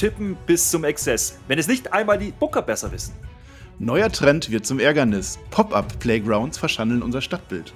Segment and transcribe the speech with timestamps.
[0.00, 3.12] tippen bis zum Exzess, wenn es nicht einmal die Booker besser wissen.
[3.78, 5.38] Neuer Trend wird zum Ärgernis.
[5.50, 7.74] Pop-up-Playgrounds verschandeln unser Stadtbild.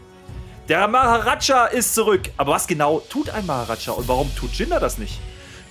[0.70, 2.22] Der Maharaja ist zurück.
[2.38, 5.20] Aber was genau tut ein Maharaja und warum tut Jinder das nicht?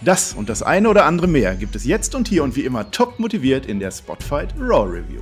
[0.01, 2.91] Das und das eine oder andere mehr gibt es jetzt und hier und wie immer
[2.91, 5.21] top motiviert in der Spotfight Raw Review.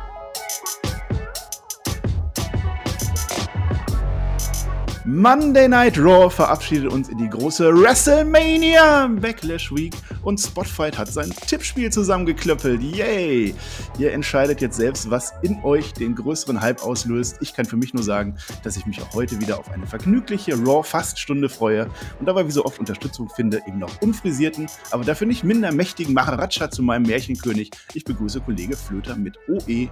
[5.13, 9.93] Monday Night Raw verabschiedet uns in die große WrestleMania Backlash Week
[10.23, 12.81] und Spotfight hat sein Tippspiel zusammengeklöppelt.
[12.81, 13.53] Yay!
[13.99, 17.35] Ihr entscheidet jetzt selbst, was in euch den größeren Hype auslöst.
[17.41, 20.55] Ich kann für mich nur sagen, dass ich mich auch heute wieder auf eine vergnügliche
[20.57, 21.89] Raw-Faststunde freue
[22.21, 26.13] und dabei wie so oft Unterstützung finde, eben noch unfrisierten, aber dafür nicht minder mächtigen
[26.13, 27.71] Maharaja zu meinem Märchenkönig.
[27.95, 29.89] Ich begrüße Kollege Flöter mit OE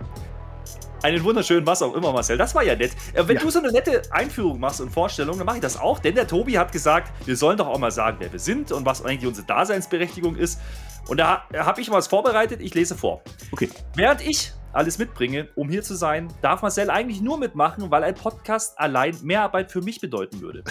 [1.01, 2.37] einen wunderschönen was auch immer, Marcel.
[2.37, 2.91] Das war ja nett.
[3.13, 3.41] Äh, wenn ja.
[3.41, 5.99] du so eine nette Einführung machst und Vorstellung, dann mache ich das auch.
[5.99, 8.85] Denn der Tobi hat gesagt, wir sollen doch auch mal sagen, wer wir sind und
[8.85, 10.59] was eigentlich unsere Daseinsberechtigung ist.
[11.07, 12.61] Und da habe ich was vorbereitet.
[12.61, 13.23] Ich lese vor.
[13.51, 13.69] Okay.
[13.95, 18.13] Während ich alles mitbringe, um hier zu sein, darf Marcel eigentlich nur mitmachen, weil ein
[18.13, 20.63] Podcast allein mehr Arbeit für mich bedeuten würde.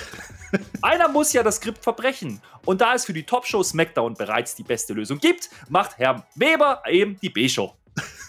[0.83, 2.41] Einer muss ja das Skript verbrechen.
[2.65, 6.83] Und da es für die Top-Show SmackDown bereits die beste Lösung gibt, macht Herr Weber
[6.87, 7.75] eben die B-Show.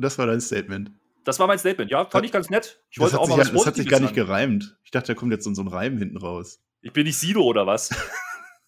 [0.00, 0.90] Das war dein Statement.
[1.24, 2.06] Das war mein Statement, ja.
[2.06, 2.82] Fand ich ganz nett.
[2.90, 4.78] Ich wollte auch mal was Das hat sich gar nicht gereimt.
[4.84, 6.60] Ich dachte, da kommt jetzt so ein Reim hinten raus.
[6.80, 7.90] Ich bin nicht Sido oder was?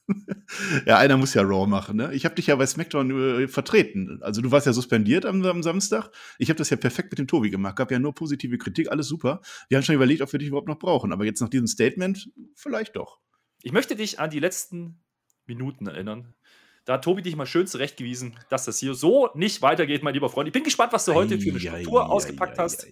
[0.86, 1.97] ja, einer muss ja Raw machen.
[1.97, 2.12] Ne?
[2.12, 4.19] Ich habe dich ja bei SmackDown äh, vertreten.
[4.22, 6.11] Also du warst ja suspendiert am, am Samstag.
[6.39, 7.77] Ich habe das ja perfekt mit dem Tobi gemacht.
[7.77, 9.41] Gab ja nur positive Kritik, alles super.
[9.69, 11.12] Wir haben schon überlegt, ob wir dich überhaupt noch brauchen.
[11.12, 13.20] Aber jetzt nach diesem Statement vielleicht doch.
[13.62, 15.02] Ich möchte dich an die letzten
[15.46, 16.34] Minuten erinnern,
[16.84, 20.29] da hat Tobi dich mal schön zurechtgewiesen, dass das hier so nicht weitergeht, mein lieber
[20.29, 20.48] Freund.
[20.48, 22.86] Ich bin gespannt, was du heute für eine Struktur ausgepackt hast.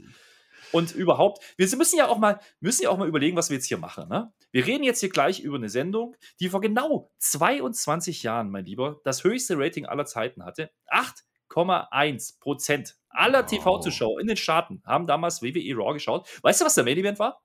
[0.73, 3.67] Und überhaupt, wir müssen ja auch mal, müssen ja auch mal überlegen, was wir jetzt
[3.67, 4.09] hier machen.
[4.09, 4.33] Ne?
[4.53, 9.01] Wir reden jetzt hier gleich über eine Sendung, die vor genau 22 Jahren, mein Lieber,
[9.05, 10.71] das höchste Rating aller Zeiten hatte.
[10.89, 16.29] 8,1 Prozent aller TV-Zuschauer in den Staaten haben damals WWE Raw geschaut.
[16.43, 17.43] Weißt du, was der Main Event war?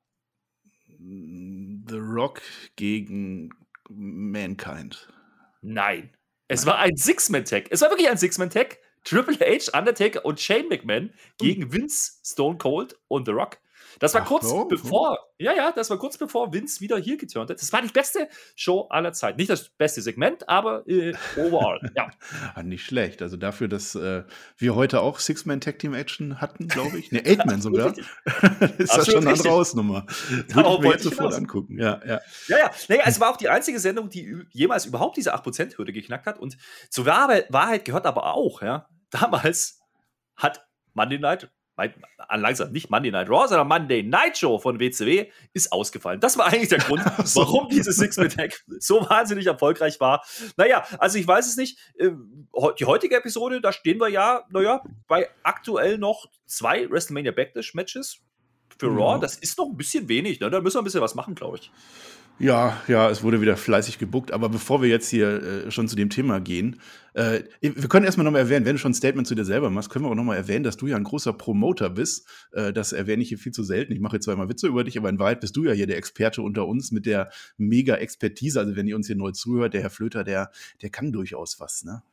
[0.88, 2.42] The Rock
[2.76, 3.50] gegen
[3.90, 5.12] Mankind.
[5.62, 6.16] Nein.
[6.48, 7.68] Es war ein Six-Man-Tag.
[7.72, 8.78] Es war wirklich ein Six-Man-Tag.
[9.04, 13.60] Triple H, Undertaker und Shane McMahon gegen Vince, Stone Cold und The Rock.
[14.00, 15.44] Das war Ach, kurz so, bevor, so.
[15.44, 17.62] ja, ja, das war kurz bevor Vince wieder hier geturnt hat.
[17.62, 19.38] Das war die beste Show aller Zeiten.
[19.38, 22.10] Nicht das beste Segment, aber äh, overall, ja.
[22.56, 23.22] Ah, nicht schlecht.
[23.22, 24.24] Also dafür, dass äh,
[24.58, 27.12] wir heute auch Six-Man-Tag-Team-Action hatten, glaube ich.
[27.12, 27.94] Ne, Eight-Man sogar.
[28.78, 30.06] ist das schon eine andere Hausnummer.
[30.30, 31.80] Würde ich mir jetzt sofort angucken.
[31.80, 32.22] Ja, ja.
[32.48, 32.72] Ja, ja.
[32.88, 36.40] Nee, es war auch die einzige Sendung, die jemals überhaupt diese 8%-Hürde geknackt hat.
[36.40, 36.58] Und
[36.90, 39.82] zur Wahrheit gehört aber auch, ja, damals
[40.36, 41.50] hat Monday Night
[42.34, 46.20] langsam nicht Monday Night Raw, sondern Monday Night Show von WCW ist ausgefallen.
[46.20, 47.04] Das war eigentlich der Grund,
[47.36, 50.24] warum dieses Six-Man-Tag so wahnsinnig erfolgreich war.
[50.58, 51.78] Naja, also ich weiß es nicht.
[52.00, 52.48] Ähm,
[52.80, 58.22] die heutige Episode, da stehen wir ja, naja, bei aktuell noch zwei WrestleMania Backlash-Matches
[58.78, 59.20] für Raw.
[59.20, 60.40] Das ist noch ein bisschen wenig.
[60.40, 60.50] Ne?
[60.50, 61.72] Da müssen wir ein bisschen was machen, glaube ich.
[62.38, 64.32] Ja, ja, es wurde wieder fleißig gebuckt.
[64.32, 66.82] Aber bevor wir jetzt hier äh, schon zu dem Thema gehen,
[67.14, 69.90] äh, wir können erstmal nochmal erwähnen, wenn du schon ein Statement zu dir selber machst,
[69.90, 72.28] können wir auch nochmal erwähnen, dass du ja ein großer Promoter bist.
[72.52, 73.94] Äh, das erwähne ich hier viel zu selten.
[73.94, 75.88] Ich mache jetzt zwar immer Witze über dich, aber in Wahrheit bist du ja hier
[75.88, 78.60] der Experte unter uns mit der mega Expertise.
[78.60, 80.52] Also wenn ihr uns hier neu zuhört, der Herr Flöter, der,
[80.82, 82.04] der kann durchaus was, ne?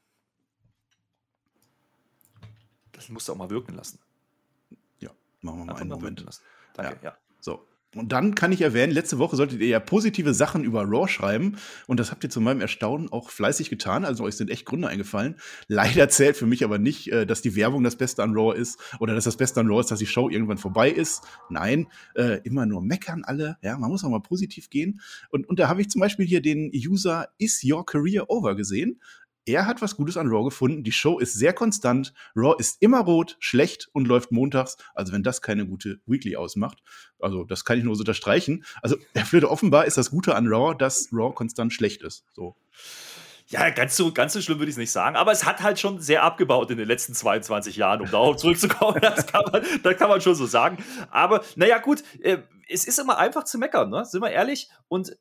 [2.92, 3.98] Das musst du auch mal wirken lassen.
[5.00, 6.24] Ja, machen wir mal Einfach einen Moment.
[6.74, 7.10] Danke, ja.
[7.10, 7.16] ja.
[7.40, 11.06] So, und dann kann ich erwähnen, letzte Woche solltet ihr ja positive Sachen über Raw
[11.08, 11.56] schreiben.
[11.86, 14.06] Und das habt ihr zu meinem Erstaunen auch fleißig getan.
[14.06, 15.36] Also euch sind echt Gründe eingefallen.
[15.68, 18.78] Leider zählt für mich aber nicht, äh, dass die Werbung das Beste an Raw ist
[18.98, 21.22] oder dass das Beste an Raw ist, dass die Show irgendwann vorbei ist.
[21.50, 23.58] Nein, äh, immer nur meckern alle.
[23.60, 25.00] Ja, man muss auch mal positiv gehen.
[25.28, 29.00] Und, und da habe ich zum Beispiel hier den User Is Your Career Over gesehen
[29.46, 30.84] er hat was Gutes an Raw gefunden.
[30.84, 32.12] Die Show ist sehr konstant.
[32.36, 34.76] Raw ist immer rot, schlecht und läuft montags.
[34.94, 36.78] Also wenn das keine gute Weekly ausmacht,
[37.18, 38.64] also das kann ich nur so unterstreichen.
[38.82, 42.24] Also Herr Flöte, offenbar ist das Gute an Raw, dass Raw konstant schlecht ist.
[42.32, 42.56] So.
[43.48, 45.78] Ja, ganz so, ganz so schlimm würde ich es nicht sagen, aber es hat halt
[45.78, 49.00] schon sehr abgebaut in den letzten 22 Jahren, um darauf zurückzukommen.
[49.02, 50.82] Das kann man, das kann man schon so sagen.
[51.10, 52.38] Aber naja, gut, äh,
[52.68, 54.04] es ist immer einfach zu meckern, ne?
[54.06, 54.70] sind wir ehrlich.
[54.88, 55.16] Und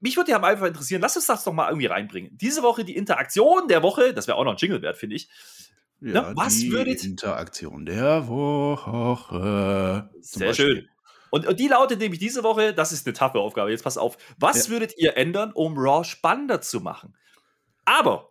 [0.00, 2.36] mich würde ja einfach interessieren, lass uns das doch mal irgendwie reinbringen.
[2.36, 5.28] Diese Woche die Interaktion der Woche, das wäre auch noch ein Jingle wert, finde ich.
[6.00, 10.10] Ja, Na, was die würdet Interaktion der Woche.
[10.20, 10.66] Sehr Beispiel.
[10.66, 10.88] schön.
[11.30, 14.16] Und, und, die lautet nämlich diese Woche, das ist eine taffe Aufgabe, jetzt pass auf,
[14.38, 14.72] was ja.
[14.72, 17.16] würdet ihr ändern, um Raw spannender zu machen?
[17.84, 18.30] Aber,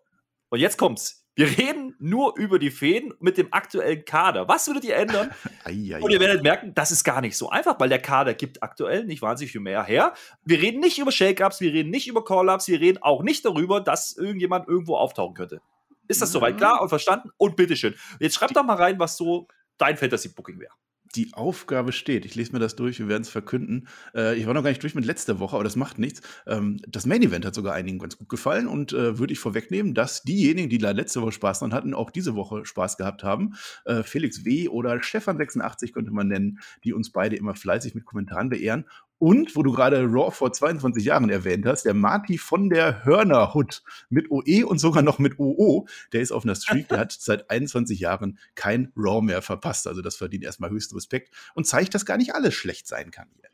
[0.50, 4.48] und jetzt kommt's, wir reden nur über die Fäden mit dem aktuellen Kader.
[4.48, 5.32] Was würdet ihr ändern?
[6.02, 9.06] Und ihr werdet merken, das ist gar nicht so einfach, weil der Kader gibt aktuell
[9.06, 10.14] nicht wahnsinnig viel mehr her.
[10.46, 13.82] Wir reden nicht über Shake-Ups, wir reden nicht über Call-Ups, wir reden auch nicht darüber,
[13.82, 15.62] dass irgendjemand irgendwo auftauchen könnte.
[16.08, 17.32] Ist das soweit klar und verstanden?
[17.38, 17.96] Und bitteschön.
[18.20, 19.48] Jetzt schreibt doch mal rein, was so
[19.78, 20.74] dein Fantasy-Booking wäre
[21.16, 22.26] die Aufgabe steht.
[22.26, 23.88] Ich lese mir das durch, wir werden es verkünden.
[24.14, 26.22] Äh, ich war noch gar nicht durch mit letzter Woche, aber das macht nichts.
[26.48, 29.94] Ähm, das Main Event hat sogar einigen ganz gut gefallen und äh, würde ich vorwegnehmen,
[29.94, 33.56] dass diejenigen, die da letzte Woche Spaß dran hatten, auch diese Woche Spaß gehabt haben.
[33.86, 34.70] Äh, Felix W.
[34.70, 38.86] oder Stefan86 könnte man nennen, die uns beide immer fleißig mit Kommentaren beehren.
[39.18, 43.82] Und, wo du gerade Raw vor 22 Jahren erwähnt hast, der Marty von der Hörnerhut
[44.10, 47.50] mit OE und sogar noch mit OO, der ist auf einer Streak, der hat seit
[47.50, 49.88] 21 Jahren kein Raw mehr verpasst.
[49.88, 53.30] Also das verdient erstmal höchsten Respekt und zeigt, dass gar nicht alles schlecht sein kann
[53.36, 53.50] hier.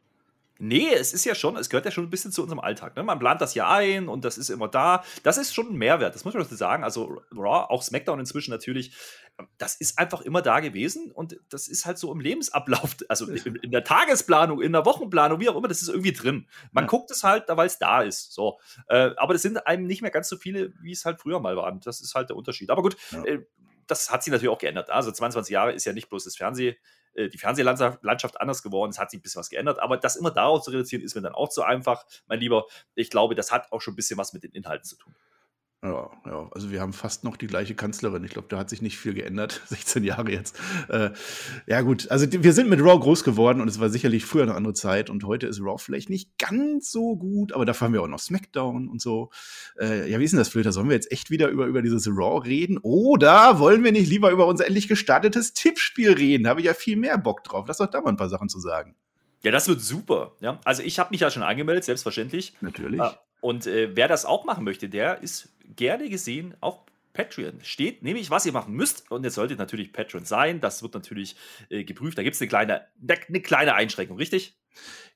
[0.63, 2.95] Nee, es ist ja schon, es gehört ja schon ein bisschen zu unserem Alltag.
[2.95, 3.01] Ne?
[3.01, 5.03] Man plant das ja ein und das ist immer da.
[5.23, 6.83] Das ist schon ein Mehrwert, das muss man sagen.
[6.83, 8.95] Also Raw, auch SmackDown inzwischen natürlich,
[9.57, 13.55] das ist einfach immer da gewesen und das ist halt so im Lebensablauf, also in,
[13.55, 16.47] in der Tagesplanung, in der Wochenplanung, wie auch immer, das ist irgendwie drin.
[16.71, 16.89] Man ja.
[16.89, 18.31] guckt es halt, weil es da ist.
[18.31, 18.59] So.
[18.87, 21.57] Äh, aber das sind einem nicht mehr ganz so viele, wie es halt früher mal
[21.57, 21.79] waren.
[21.79, 22.69] Das ist halt der Unterschied.
[22.69, 23.23] Aber gut, ja.
[23.23, 23.39] äh,
[23.87, 24.91] das hat sich natürlich auch geändert.
[24.91, 26.75] Also 22 Jahre ist ja nicht bloß das Fernsehen
[27.13, 30.31] äh, die Fernsehlandschaft anders geworden, es hat sich ein bisschen was geändert, aber das immer
[30.31, 32.65] darauf zu reduzieren, ist mir dann auch zu einfach, mein Lieber.
[32.95, 35.15] Ich glaube, das hat auch schon ein bisschen was mit den Inhalten zu tun.
[35.83, 38.23] Ja, ja, also wir haben fast noch die gleiche Kanzlerin.
[38.23, 39.63] Ich glaube, da hat sich nicht viel geändert.
[39.67, 40.55] 16 Jahre jetzt.
[40.89, 41.09] Äh,
[41.65, 42.11] ja, gut.
[42.11, 45.09] Also wir sind mit Raw groß geworden und es war sicherlich früher eine andere Zeit
[45.09, 48.19] und heute ist Raw vielleicht nicht ganz so gut, aber dafür haben wir auch noch
[48.19, 49.31] SmackDown und so.
[49.79, 50.71] Äh, ja, wie ist denn das, Flöter?
[50.71, 52.77] Sollen wir jetzt echt wieder über, über dieses Raw reden?
[52.83, 56.43] Oder wollen wir nicht lieber über unser endlich gestartetes Tippspiel reden?
[56.43, 57.65] Da habe ich ja viel mehr Bock drauf.
[57.67, 58.95] Lass doch da mal ein paar Sachen zu sagen.
[59.41, 60.35] Ja, das wird super.
[60.41, 62.53] Ja, also ich habe mich ja schon angemeldet, selbstverständlich.
[62.61, 63.01] Natürlich.
[63.01, 63.09] Äh,
[63.41, 66.79] und äh, wer das auch machen möchte, der ist gerne gesehen auf
[67.13, 67.59] Patreon.
[67.61, 69.11] Steht nämlich, was ihr machen müsst.
[69.11, 70.61] Und jetzt solltet natürlich Patreon sein.
[70.61, 71.35] Das wird natürlich
[71.69, 72.17] äh, geprüft.
[72.17, 72.81] Da gibt es eine kleine,
[73.27, 74.57] eine kleine Einschränkung, richtig?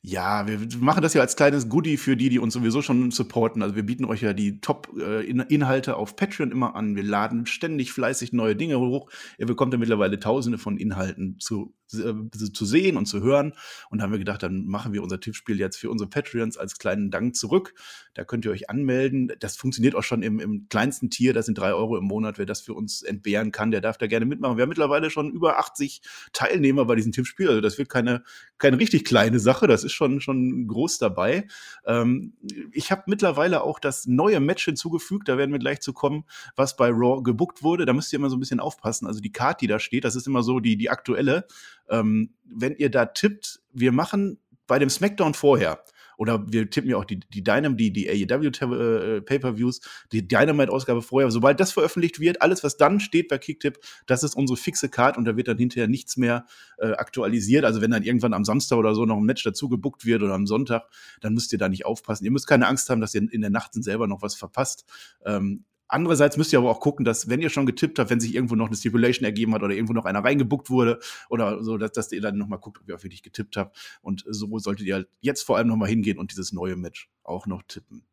[0.01, 3.63] Ja, wir machen das ja als kleines Goodie für die, die uns sowieso schon supporten.
[3.63, 6.95] Also wir bieten euch ja die Top-Inhalte auf Patreon immer an.
[6.95, 9.09] Wir laden ständig fleißig neue Dinge hoch.
[9.39, 12.13] Ihr bekommt ja mittlerweile tausende von Inhalten zu, äh,
[12.53, 13.53] zu sehen und zu hören.
[13.89, 16.77] Und da haben wir gedacht, dann machen wir unser Tippspiel jetzt für unsere Patreons als
[16.77, 17.73] kleinen Dank zurück.
[18.13, 19.31] Da könnt ihr euch anmelden.
[19.39, 21.33] Das funktioniert auch schon im, im kleinsten Tier.
[21.33, 22.37] Das sind drei Euro im Monat.
[22.37, 24.57] Wer das für uns entbehren kann, der darf da gerne mitmachen.
[24.57, 26.01] Wir haben mittlerweile schon über 80
[26.33, 27.49] Teilnehmer bei diesem Tippspiel.
[27.49, 28.23] Also das wird keine,
[28.57, 29.67] keine richtig kleine Sache.
[29.67, 31.47] Das ist schon, schon groß dabei.
[31.85, 32.33] Ähm,
[32.71, 36.25] ich habe mittlerweile auch das neue Match hinzugefügt, da werden wir gleich zu kommen,
[36.55, 37.85] was bei Raw gebuckt wurde.
[37.85, 39.07] Da müsst ihr immer so ein bisschen aufpassen.
[39.07, 41.45] Also die Karte, die da steht, das ist immer so die, die aktuelle.
[41.89, 45.83] Ähm, wenn ihr da tippt, wir machen bei dem SmackDown vorher,
[46.17, 51.01] oder wir tippen ja auch die, die Dynam, die, die AEW äh, Pay-Per-Views, die Dynamite-Ausgabe
[51.01, 51.31] vorher.
[51.31, 55.17] Sobald das veröffentlicht wird, alles, was dann steht bei Kicktip, das ist unsere fixe Card
[55.17, 56.45] und da wird dann hinterher nichts mehr
[56.77, 57.65] äh, aktualisiert.
[57.65, 60.33] Also wenn dann irgendwann am Samstag oder so noch ein Match dazu gebuckt wird oder
[60.33, 60.83] am Sonntag,
[61.21, 62.25] dann müsst ihr da nicht aufpassen.
[62.25, 64.85] Ihr müsst keine Angst haben, dass ihr in der Nacht selber noch was verpasst.
[65.25, 68.33] Ähm, Andererseits müsst ihr aber auch gucken, dass, wenn ihr schon getippt habt, wenn sich
[68.33, 70.99] irgendwo noch eine Stipulation ergeben hat oder irgendwo noch einer reingebuckt wurde
[71.29, 73.77] oder so, dass, dass ihr dann nochmal guckt, ob ihr auch wirklich getippt habt.
[74.01, 77.45] Und so solltet ihr halt jetzt vor allem nochmal hingehen und dieses neue Match auch
[77.45, 78.03] noch tippen.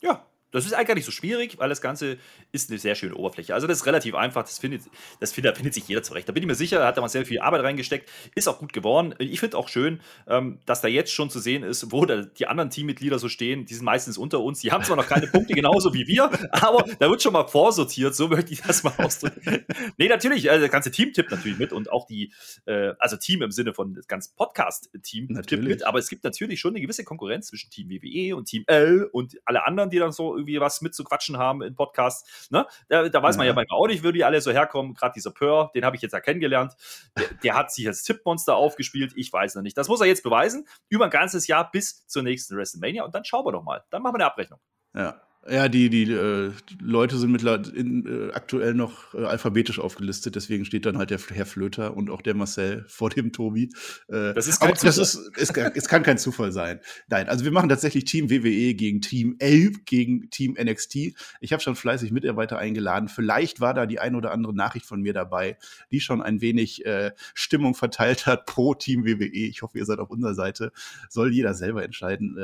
[0.00, 2.18] Ja, das ist eigentlich gar nicht so schwierig, weil das Ganze
[2.52, 3.54] ist eine sehr schöne Oberfläche.
[3.54, 4.82] Also das ist relativ einfach, das findet,
[5.20, 6.28] das findet, da findet sich jeder zurecht.
[6.28, 8.72] Da bin ich mir sicher, da hat er sehr viel Arbeit reingesteckt, ist auch gut
[8.72, 9.14] geworden.
[9.18, 12.46] Ich finde auch schön, ähm, dass da jetzt schon zu sehen ist, wo da die
[12.46, 13.66] anderen Teammitglieder so stehen.
[13.66, 14.60] Die sind meistens unter uns.
[14.60, 18.14] Die haben zwar noch keine Punkte genauso wie wir, aber da wird schon mal vorsortiert,
[18.14, 19.64] so möchte ich das mal ausdrücken.
[19.96, 22.32] nee, natürlich, also das ganze Team tippt natürlich mit und auch die,
[22.66, 26.60] äh, also Team im Sinne von das ganze Podcast-Team tippt mit, aber es gibt natürlich
[26.60, 30.12] schon eine gewisse Konkurrenz zwischen Team WWE und Team L und alle anderen, die dann
[30.12, 32.48] so irgendwie was mitzuquatschen haben in Podcasts.
[32.50, 32.66] Ne?
[32.88, 34.94] Da, da weiß man ja manchmal auch nicht, wo die alle so herkommen.
[34.94, 36.74] Gerade dieser Pör, den habe ich jetzt ja kennengelernt.
[37.18, 39.12] Der, der, hat sich als Tippmonster aufgespielt.
[39.16, 39.76] Ich weiß noch nicht.
[39.76, 40.66] Das muss er jetzt beweisen.
[40.88, 43.04] Über ein ganzes Jahr bis zur nächsten WrestleMania.
[43.04, 43.84] Und dann schauen wir doch mal.
[43.90, 44.60] Dann machen wir eine Abrechnung.
[44.94, 45.20] Ja.
[45.48, 46.50] Ja, die, die äh,
[46.80, 51.46] Leute sind mittlerweile äh, aktuell noch äh, alphabetisch aufgelistet, deswegen steht dann halt der Herr
[51.46, 53.70] Flöter und auch der Marcel vor dem Tobi.
[54.08, 54.86] Äh, das ist kein Zufall.
[54.86, 56.80] Das ist, ist, es kann kein Zufall sein.
[57.08, 61.14] Nein, also wir machen tatsächlich Team WWE gegen Team L gegen Team NXT.
[61.40, 63.08] Ich habe schon fleißig Mitarbeiter eingeladen.
[63.08, 65.58] Vielleicht war da die ein oder andere Nachricht von mir dabei,
[65.92, 69.26] die schon ein wenig äh, Stimmung verteilt hat pro Team WWE.
[69.26, 70.72] Ich hoffe, ihr seid auf unserer Seite.
[71.08, 72.36] Soll jeder selber entscheiden.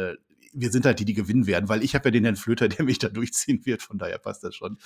[0.52, 2.68] Äh, wir sind halt die, die gewinnen werden, weil ich habe ja den Herrn Flöter,
[2.68, 4.78] der mich da durchziehen wird, von daher passt das schon.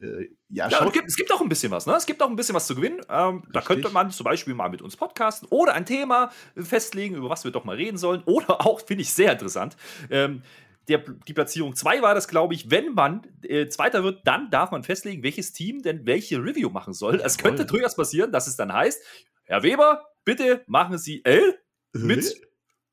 [0.00, 1.94] Äh, ja, ja es, gibt, es gibt auch ein bisschen was, ne?
[1.94, 3.00] Es gibt auch ein bisschen was zu gewinnen.
[3.08, 7.30] Ähm, da könnte man zum Beispiel mal mit uns podcasten oder ein Thema festlegen, über
[7.30, 8.22] was wir doch mal reden sollen.
[8.24, 9.76] Oder auch, finde ich sehr interessant,
[10.10, 10.42] ähm,
[10.88, 14.70] der, die Platzierung 2 war das, glaube ich, wenn man äh, Zweiter wird, dann darf
[14.70, 17.20] man festlegen, welches Team denn welche Review machen soll.
[17.24, 19.02] Es könnte durchaus passieren, dass es dann heißt,
[19.44, 21.58] Herr Weber, bitte machen Sie L
[21.92, 22.40] mit,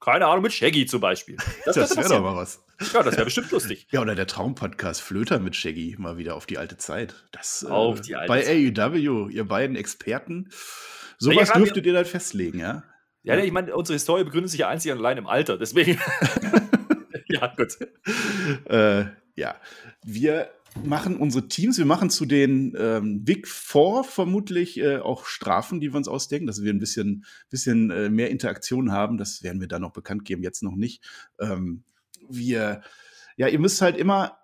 [0.01, 1.37] keine Ahnung, mit Shaggy zum Beispiel.
[1.65, 2.63] Das, das wäre doch mal was.
[2.93, 3.87] Ja, das wäre bestimmt lustig.
[3.91, 7.13] Ja, oder der Traumpodcast Flöter mit Shaggy mal wieder auf die alte Zeit.
[7.31, 8.79] Das, äh, auf die alte bei Zeit.
[8.79, 10.49] AEW, ihr beiden Experten.
[11.19, 12.83] Sowas ja, dürftet ihr dann festlegen, ja?
[13.23, 15.99] Ja, ich meine, unsere Historie begründet sich ja einzig und allein im Alter, deswegen.
[17.27, 17.77] ja, gut.
[18.65, 19.05] Äh,
[19.35, 19.55] ja,
[20.03, 20.49] wir
[20.83, 25.91] machen unsere Teams, wir machen zu den ähm, Big Four vermutlich äh, auch Strafen, die
[25.93, 29.17] wir uns ausdenken, dass wir ein bisschen, bisschen äh, mehr Interaktion haben.
[29.17, 31.03] Das werden wir dann noch bekannt geben, jetzt noch nicht.
[31.39, 31.83] Ähm,
[32.29, 32.81] wir,
[33.37, 34.37] ja, ihr müsst halt immer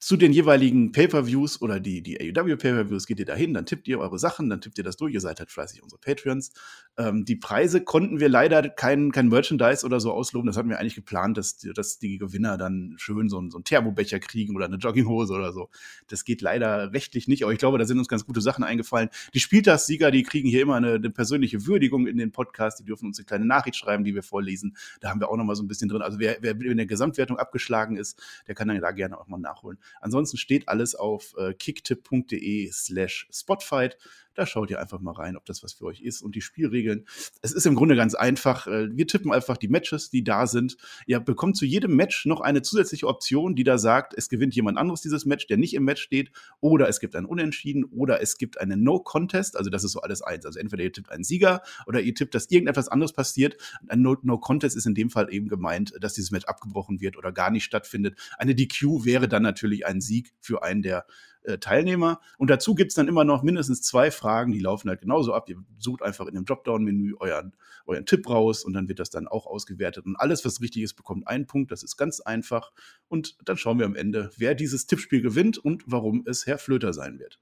[0.00, 3.98] zu den jeweiligen Pay-per-Views oder die, die AEW Pay-per-Views geht ihr dahin, dann tippt ihr
[3.98, 6.52] eure Sachen, dann tippt ihr das durch, ihr seid halt fleißig unsere Patreons.
[7.00, 10.78] Ähm, die Preise konnten wir leider kein, kein Merchandise oder so ausloben, das hatten wir
[10.78, 14.66] eigentlich geplant, dass, dass die Gewinner dann schön so, einen, so einen Thermobecher kriegen oder
[14.66, 15.70] eine Jogginghose oder so.
[16.08, 19.08] Das geht leider rechtlich nicht, aber ich glaube, da sind uns ganz gute Sachen eingefallen.
[19.32, 23.06] Die Spieltagssieger, die kriegen hier immer eine, eine persönliche Würdigung in den Podcast, die dürfen
[23.06, 24.76] uns eine kleine Nachricht schreiben, die wir vorlesen.
[25.00, 26.02] Da haben wir auch noch mal so ein bisschen drin.
[26.02, 29.38] Also wer, wer in der Gesamtwertung abgeschlagen ist, der kann dann da gerne auch mal
[29.38, 29.78] nachholen.
[30.02, 33.96] Ansonsten steht alles auf äh, kicktipp.de slash spotfight.
[34.40, 36.22] Da schaut ihr einfach mal rein, ob das was für euch ist.
[36.22, 37.04] Und die Spielregeln,
[37.42, 38.66] es ist im Grunde ganz einfach.
[38.66, 40.78] Äh, wir tippen einfach die Matches, die da sind.
[41.06, 44.78] Ihr bekommt zu jedem Match noch eine zusätzliche Option, die da sagt, es gewinnt jemand
[44.78, 46.32] anderes dieses Match, der nicht im Match steht.
[46.60, 49.58] Oder es gibt ein Unentschieden oder es gibt eine No-Contest.
[49.58, 50.46] Also das ist so alles eins.
[50.46, 53.58] Also entweder ihr tippt einen Sieger oder ihr tippt, dass irgendetwas anderes passiert.
[53.88, 57.50] Ein No-Contest ist in dem Fall eben gemeint, dass dieses Match abgebrochen wird oder gar
[57.50, 58.18] nicht stattfindet.
[58.38, 61.04] Eine DQ wäre dann natürlich ein Sieg für einen der
[61.44, 62.20] äh, Teilnehmer.
[62.38, 65.48] Und dazu gibt es dann immer noch mindestens zwei Fragen, die laufen halt genauso ab.
[65.48, 67.54] Ihr sucht einfach in dem Dropdown-Menü euren,
[67.86, 70.06] euren Tipp raus und dann wird das dann auch ausgewertet.
[70.06, 71.70] Und alles, was richtig ist, bekommt einen Punkt.
[71.72, 72.72] Das ist ganz einfach.
[73.08, 76.92] Und dann schauen wir am Ende, wer dieses Tippspiel gewinnt und warum es Herr Flöter
[76.92, 77.38] sein wird.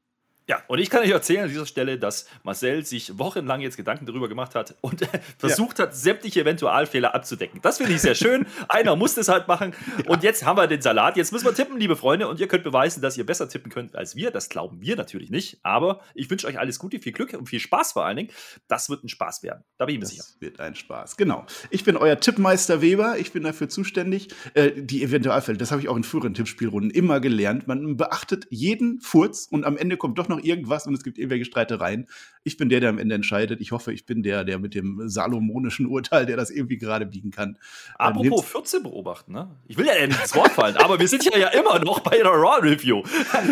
[0.49, 4.07] Ja, und ich kann euch erzählen an dieser Stelle, dass Marcel sich wochenlang jetzt Gedanken
[4.07, 5.07] darüber gemacht hat und
[5.39, 5.85] versucht ja.
[5.85, 7.61] hat, sämtliche Eventualfehler abzudecken.
[7.61, 8.47] Das finde ich sehr schön.
[8.67, 9.75] Einer muss das halt machen.
[9.99, 10.11] Ja.
[10.11, 11.19] Und jetzt haben wir den Salat.
[11.19, 12.29] Jetzt müssen wir tippen, liebe Freunde.
[12.29, 14.31] Und ihr könnt beweisen, dass ihr besser tippen könnt als wir.
[14.31, 15.59] Das glauben wir natürlich nicht.
[15.65, 18.31] Aber ich wünsche euch alles Gute, viel Glück und viel Spaß vor allen Dingen.
[18.69, 19.65] Das wird ein Spaß werden.
[19.77, 20.25] Da bin ich mir das sicher.
[20.41, 21.19] wird ein Spaß.
[21.19, 21.45] Genau.
[21.69, 23.19] Ich bin euer Tippmeister Weber.
[23.19, 24.29] Ich bin dafür zuständig.
[24.55, 27.69] Äh, die Eventualfälle, das habe ich auch in früheren Tippspielrunden immer gelernt.
[27.69, 31.45] Man beachtet jeden Furz und am Ende kommt doch noch irgendwas und es gibt irgendwelche
[31.45, 32.09] Streitereien.
[32.45, 33.61] Ich bin der, der am Ende entscheidet.
[33.61, 37.31] Ich hoffe, ich bin der, der mit dem salomonischen Urteil, der das irgendwie gerade biegen
[37.31, 37.59] kann.
[37.97, 39.57] Apropos 14 beobachten, ne?
[39.67, 42.17] Ich will ja nicht ins Wort fallen, aber wir sind ja, ja immer noch bei
[42.17, 43.03] der Raw Review.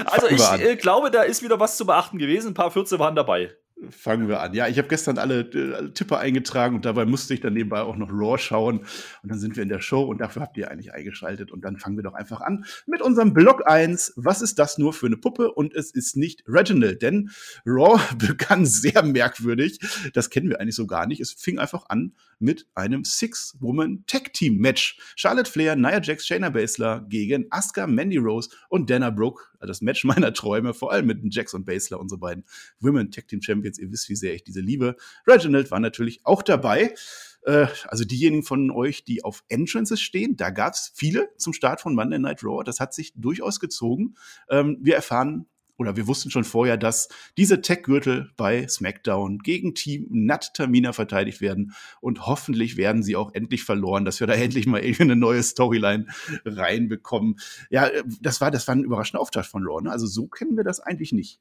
[0.06, 2.48] Also ich äh, glaube, da ist wieder was zu beachten gewesen.
[2.48, 3.50] Ein paar 14 waren dabei.
[3.90, 4.54] Fangen wir an.
[4.54, 7.96] Ja, ich habe gestern alle, alle Tipper eingetragen und dabei musste ich dann nebenbei auch
[7.96, 8.78] noch Raw schauen.
[8.78, 8.88] Und
[9.30, 11.52] dann sind wir in der Show und dafür habt ihr eigentlich eingeschaltet.
[11.52, 14.14] Und dann fangen wir doch einfach an mit unserem Block 1.
[14.16, 15.52] Was ist das nur für eine Puppe?
[15.52, 17.30] Und es ist nicht Reginald, denn
[17.66, 19.78] Raw begann sehr merkwürdig.
[20.14, 21.20] Das kennen wir eigentlich so gar nicht.
[21.20, 24.98] Es fing einfach an mit einem Six-Woman-Tag-Team-Match.
[25.16, 29.42] Charlotte Flair, Nia Jax, Shayna Baszler gegen Asuka, Mandy Rose und Dana Brooke.
[29.60, 32.44] Das Match meiner Träume, vor allem mit Jax und Baszler, unsere beiden
[32.80, 33.78] Women-Tag-Team-Champions.
[33.78, 34.96] Ihr wisst, wie sehr ich diese liebe.
[35.26, 36.94] Reginald war natürlich auch dabei
[37.46, 41.80] äh, also diejenigen von euch, die auf Entrances stehen, da gab es viele zum Start
[41.80, 42.62] von Monday Night Raw.
[42.64, 44.16] Das hat sich durchaus gezogen.
[44.50, 45.46] Ähm, wir erfahren
[45.78, 51.40] oder wir wussten schon vorher, dass diese Tech-Gürtel bei SmackDown gegen Team Nat Tamina verteidigt
[51.40, 55.16] werden und hoffentlich werden sie auch endlich verloren, dass wir da endlich mal irgendwie eine
[55.16, 56.06] neue Storyline
[56.44, 57.36] reinbekommen.
[57.70, 59.82] Ja, äh, das war, das war ein überraschender Auftakt von Raw.
[59.82, 59.90] Ne?
[59.90, 61.40] Also so kennen wir das eigentlich nicht.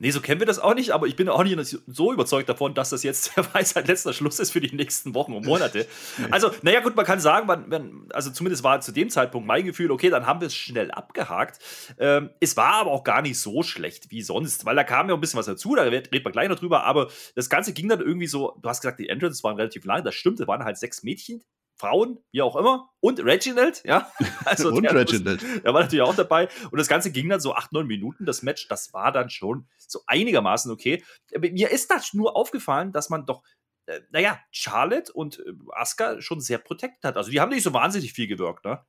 [0.00, 2.72] Nee, so kennen wir das auch nicht, aber ich bin auch nicht so überzeugt davon,
[2.72, 5.86] dass das jetzt der Weisheit letzter Schluss ist für die nächsten Wochen und Monate.
[6.30, 9.64] Also, naja, gut, man kann sagen, man, man, also zumindest war zu dem Zeitpunkt mein
[9.64, 11.58] Gefühl, okay, dann haben wir es schnell abgehakt.
[11.98, 15.14] Ähm, es war aber auch gar nicht so schlecht wie sonst, weil da kam ja
[15.14, 18.00] ein bisschen was dazu, da reden wir gleich noch drüber, aber das Ganze ging dann
[18.00, 20.76] irgendwie so, du hast gesagt, die Entrance waren relativ lang, das stimmt, es waren halt
[20.76, 21.42] sechs Mädchen,
[21.78, 24.10] Frauen, wie auch immer, und Reginald, ja.
[24.44, 25.42] Also und Reginald.
[25.64, 26.48] Der war natürlich auch dabei.
[26.70, 28.26] Und das Ganze ging dann so acht, neun Minuten.
[28.26, 31.04] Das Match, das war dann schon so einigermaßen okay.
[31.38, 33.42] Mir ist das nur aufgefallen, dass man doch,
[33.86, 37.16] äh, naja, Charlotte und äh, Asuka schon sehr protected hat.
[37.16, 38.84] Also die haben nicht so wahnsinnig viel gewirkt, ne?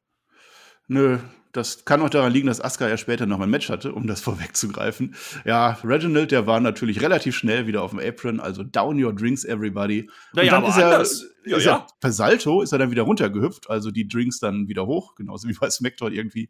[0.89, 1.19] Nö,
[1.51, 4.21] das kann auch daran liegen, dass Asuka ja später noch ein Match hatte, um das
[4.21, 5.15] vorwegzugreifen.
[5.45, 9.45] Ja, Reginald, der war natürlich relativ schnell wieder auf dem Apron, also down your drinks,
[9.45, 10.09] everybody.
[10.33, 11.23] Naja, und dann ist anders.
[11.43, 11.75] er, ja, ist ja.
[11.75, 15.47] er per Salto ist er dann wieder runtergehüpft, also die Drinks dann wieder hoch, genauso
[15.47, 16.49] wie bei SmackDown irgendwie.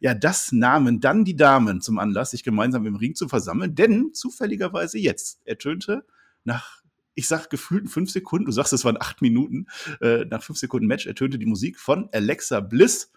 [0.00, 4.12] Ja, das nahmen dann die Damen zum Anlass, sich gemeinsam im Ring zu versammeln, denn
[4.12, 6.04] zufälligerweise jetzt ertönte
[6.44, 6.80] nach
[7.14, 9.66] ich sag gefühlten fünf Sekunden, du sagst, es waren acht Minuten,
[10.00, 13.12] äh, nach fünf Sekunden Match ertönte die Musik von Alexa Bliss.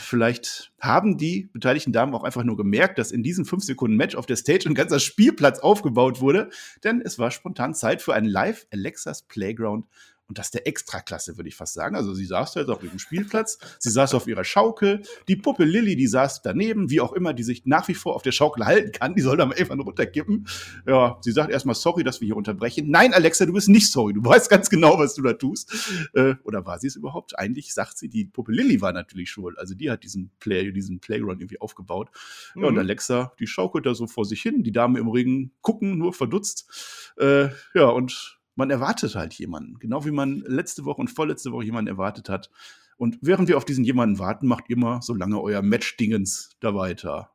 [0.00, 4.14] Vielleicht haben die beteiligten Damen auch einfach nur gemerkt, dass in diesem 5 Sekunden Match
[4.16, 6.50] auf der Stage ein ganzer Spielplatz aufgebaut wurde,
[6.84, 9.86] denn es war spontan Zeit für ein Live Alexas Playground
[10.32, 11.94] und das der Extraklasse, würde ich fast sagen.
[11.94, 15.64] Also sie saß da jetzt auf ihrem Spielplatz, sie saß auf ihrer Schaukel, die Puppe
[15.64, 18.64] Lilly, die saß daneben, wie auch immer, die sich nach wie vor auf der Schaukel
[18.64, 20.46] halten kann, die soll da mal irgendwann runterkippen.
[20.86, 22.90] Ja, sie sagt erstmal sorry, dass wir hier unterbrechen.
[22.90, 25.70] Nein, Alexa, du bist nicht sorry, du weißt ganz genau, was du da tust.
[26.14, 27.38] Äh, oder war sie es überhaupt?
[27.38, 29.58] Eigentlich sagt sie, die Puppe Lilly war natürlich schuld.
[29.58, 32.08] Also die hat diesen Play, diesen Playground irgendwie aufgebaut.
[32.56, 32.78] Ja, und Mhm.
[32.78, 37.12] Alexa, die schaukelt da so vor sich hin, die Damen im Ring gucken, nur verdutzt.
[37.18, 39.78] Äh, ja, und man erwartet halt jemanden.
[39.78, 42.50] Genau wie man letzte Woche und vorletzte Woche jemanden erwartet hat.
[42.96, 47.31] Und während wir auf diesen jemanden warten, macht immer, solange euer Match-Dingens da weiter.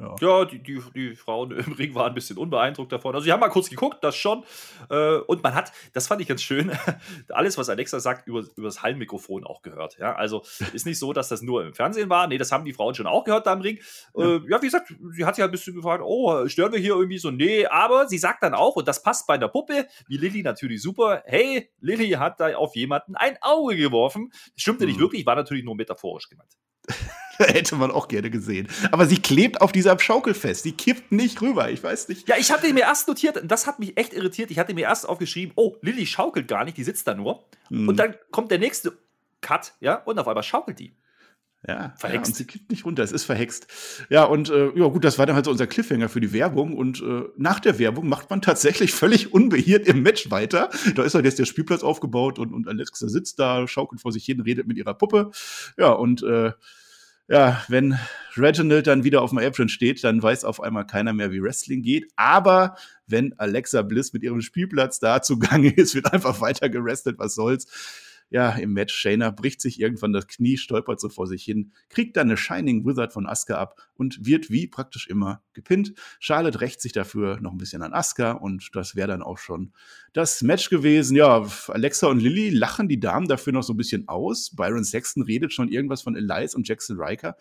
[0.00, 0.14] Ja.
[0.20, 3.14] Ja, die, die, die Frauen im Ring waren ein bisschen unbeeindruckt davon.
[3.14, 4.44] Also, sie haben mal kurz geguckt, das schon.
[4.90, 6.70] Äh, und man hat, das fand ich ganz schön,
[7.30, 9.98] alles, was Alexa sagt, über, über das Hallmikrofon auch gehört.
[9.98, 12.26] Ja, also ist nicht so, dass das nur im Fernsehen war.
[12.28, 13.78] Nee, das haben die Frauen schon auch gehört da im Ring.
[14.16, 16.94] Äh, ja, wie gesagt, sie hat sich halt ein bisschen gefragt, oh, stören wir hier
[16.94, 17.30] irgendwie so?
[17.30, 20.80] Nee, aber sie sagt dann auch, und das passt bei der Puppe, wie Lilly natürlich
[20.80, 24.32] super, hey, Lilly hat da auf jemanden ein Auge geworfen.
[24.56, 25.02] Stimmte nicht Mhm.
[25.02, 26.52] wirklich, war natürlich nur metaphorisch gemeint.
[27.46, 28.68] Hätte man auch gerne gesehen.
[28.90, 30.64] Aber sie klebt auf dieser Schaukel fest.
[30.64, 31.70] Sie kippt nicht rüber.
[31.70, 32.28] Ich weiß nicht.
[32.28, 34.50] Ja, ich hatte mir erst notiert, und das hat mich echt irritiert.
[34.50, 37.44] Ich hatte mir erst aufgeschrieben, oh, Lilly schaukelt gar nicht, die sitzt da nur.
[37.68, 37.88] Hm.
[37.88, 38.98] Und dann kommt der nächste
[39.40, 40.96] Cut, ja, und auf einmal schaukelt die.
[41.66, 42.26] Ja, Verhext.
[42.26, 43.66] Ja, und sie kippt nicht runter, es ist verhext.
[44.10, 46.76] Ja, und äh, ja, gut, das war dann halt so unser Cliffhanger für die Werbung.
[46.76, 50.70] Und äh, nach der Werbung macht man tatsächlich völlig unbeirrt im Match weiter.
[50.94, 54.24] Da ist halt jetzt der Spielplatz aufgebaut und, und Alexa sitzt da, schaukelt vor sich
[54.24, 55.32] hin, redet mit ihrer Puppe.
[55.76, 56.52] Ja, und äh,
[57.28, 57.98] ja, wenn
[58.36, 61.82] Reginald dann wieder auf dem Apron steht, dann weiß auf einmal keiner mehr, wie Wrestling
[61.82, 62.10] geht.
[62.16, 67.34] Aber wenn Alexa Bliss mit ihrem Spielplatz da zugange ist, wird einfach weiter gerestelt, was
[67.34, 67.66] soll's
[68.30, 72.16] ja, im Match Shayna bricht sich irgendwann das Knie, stolpert so vor sich hin, kriegt
[72.16, 75.94] dann eine Shining Wizard von Asuka ab und wird wie praktisch immer gepinnt.
[76.20, 79.72] Charlotte rächt sich dafür noch ein bisschen an Asuka und das wäre dann auch schon
[80.12, 81.16] das Match gewesen.
[81.16, 84.54] Ja, Alexa und Lilly lachen die Damen dafür noch so ein bisschen aus.
[84.54, 87.36] Byron Sexton redet schon irgendwas von Elias und Jackson Riker.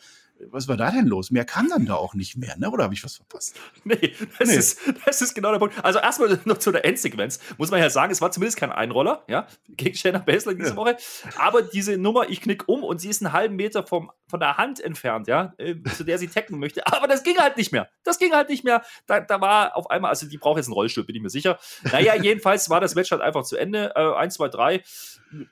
[0.49, 1.31] Was war da denn los?
[1.31, 2.69] Mehr kam dann da auch nicht mehr, ne?
[2.69, 3.55] Oder habe ich was verpasst?
[3.83, 4.55] Nee, das, Nee.
[4.55, 5.75] Ist, das ist genau der Punkt.
[5.83, 7.39] Also erstmal noch zu der Endsequenz.
[7.57, 10.75] Muss man ja sagen, es war zumindest kein Einroller, ja, gegen Shayna Baszler diese Ja.
[10.75, 10.97] Woche.
[11.37, 14.57] Aber diese Nummer, ich knick um und sie ist einen halben Meter vom, von der
[14.57, 16.85] Hand entfernt, ja, äh, zu der sie tacken möchte.
[16.87, 17.89] Aber das ging halt nicht mehr.
[18.03, 18.83] Das ging halt nicht mehr.
[19.05, 21.57] Da, da war auf einmal, also die braucht jetzt einen Rollstuhl, bin ich mir sicher.
[21.91, 23.93] Naja, jedenfalls war das Match halt einfach zu Ende.
[23.95, 24.83] Äh, 1, 2, 3.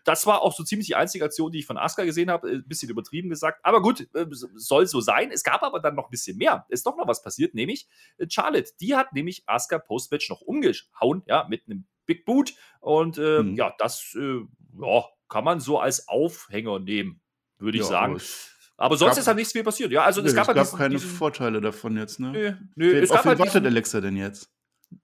[0.03, 2.49] Das war auch so ziemlich die einzige Aktion, die ich von Asuka gesehen habe.
[2.49, 3.59] Ein bisschen übertrieben gesagt.
[3.63, 5.31] Aber gut, äh, soll so sein.
[5.31, 6.65] Es gab aber dann noch ein bisschen mehr.
[6.69, 8.71] Ist doch noch was passiert, nämlich äh, Charlotte.
[8.79, 12.53] Die hat nämlich Asuka Postmatch noch umgehauen, ja, mit einem Big Boot.
[12.81, 13.55] Und äh, Mhm.
[13.55, 14.41] ja, das äh,
[14.81, 17.21] ja, kann man so als Aufhänger nehmen,
[17.57, 18.13] würde ich Ja, sagen.
[18.13, 19.91] aber es- Aber sonst gab- ist halt nichts viel passiert.
[19.91, 22.31] Ja, also Nö, es gab, halt diesen- keine diesen, Vorteile davon jetzt, ne?
[22.31, 24.49] Nö, nö, es auf gab wen halt wartet Alexa denn jetzt?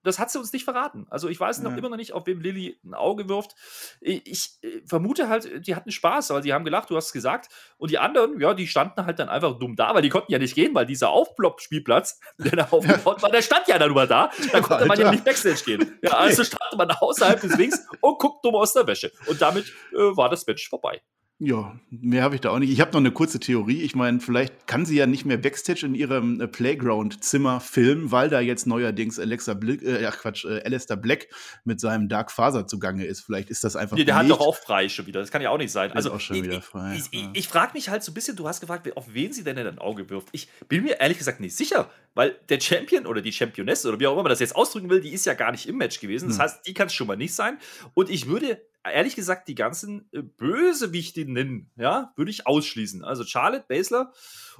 [0.03, 1.05] das hat sie uns nicht verraten.
[1.09, 1.77] Also ich weiß noch Ja.
[1.77, 3.55] immer noch nicht, auf wem Lilly ein Auge wirft.
[3.99, 7.11] Ich, ich äh, vermute halt, die hatten Spaß, weil die haben gelacht, du hast es
[7.11, 7.49] gesagt.
[7.77, 10.37] Und die anderen, ja, die standen halt dann einfach dumm da, weil die konnten ja
[10.39, 14.29] nicht gehen, weil dieser Aufplopp-Spielplatz, der da aufgebaut war, der stand ja dann nur da.
[14.53, 15.11] Da konnte man ja Alter.
[15.11, 15.99] nicht Backstage gehen.
[16.03, 19.11] Ja, also stand man außerhalb des Rings und guckt dumm aus der Wäsche.
[19.27, 21.01] Und damit äh, war das Match vorbei.
[21.43, 22.71] Ja, mehr habe ich da auch nicht.
[22.71, 23.81] Ich habe noch eine kurze Theorie.
[23.81, 28.29] Ich meine, vielleicht kann sie ja nicht mehr Backstage in ihrem äh, Playground-Zimmer filmen, weil
[28.29, 31.29] da jetzt neuerdings Alexa Blick, äh, ach Quatsch, äh, Alistair Black
[31.63, 33.21] mit seinem Dark Faser zugange ist.
[33.21, 33.97] Vielleicht ist das einfach.
[33.97, 34.39] Nee, der hat belegt.
[34.39, 35.19] doch auch frei schon wieder.
[35.19, 35.89] Das kann ja auch nicht sein.
[35.89, 38.11] Der Also, ist auch schon ich, wieder frei, Ich, ich, ich frage mich halt so
[38.11, 40.27] ein bisschen, du hast gefragt, auf wen sie denn ein Auge wirft.
[40.33, 44.05] Ich bin mir ehrlich gesagt nicht sicher, weil der Champion oder die Championess oder wie
[44.05, 46.27] auch immer man das jetzt ausdrücken will, die ist ja gar nicht im Match gewesen.
[46.27, 46.43] Das Hm.
[46.43, 47.57] heißt, die kann es schon mal nicht sein.
[47.95, 53.03] Und ich würde ehrlich gesagt die ganzen äh, Bösewichtinnen, ja, würde ich ausschließen.
[53.03, 54.11] Also Charlotte, Baszler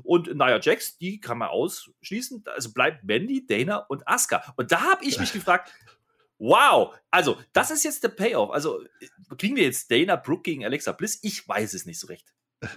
[0.04, 2.44] und Nia Jax, die kann man ausschließen.
[2.48, 4.54] Also bleibt Mandy, Dana und Asuka.
[4.58, 5.72] Und da habe ich mich gefragt,
[6.44, 8.50] Wow, also das ist jetzt der Payoff.
[8.50, 11.20] Also äh, kriegen wir jetzt Dana Brooke gegen Alexa Bliss?
[11.22, 12.34] Ich weiß es nicht so recht.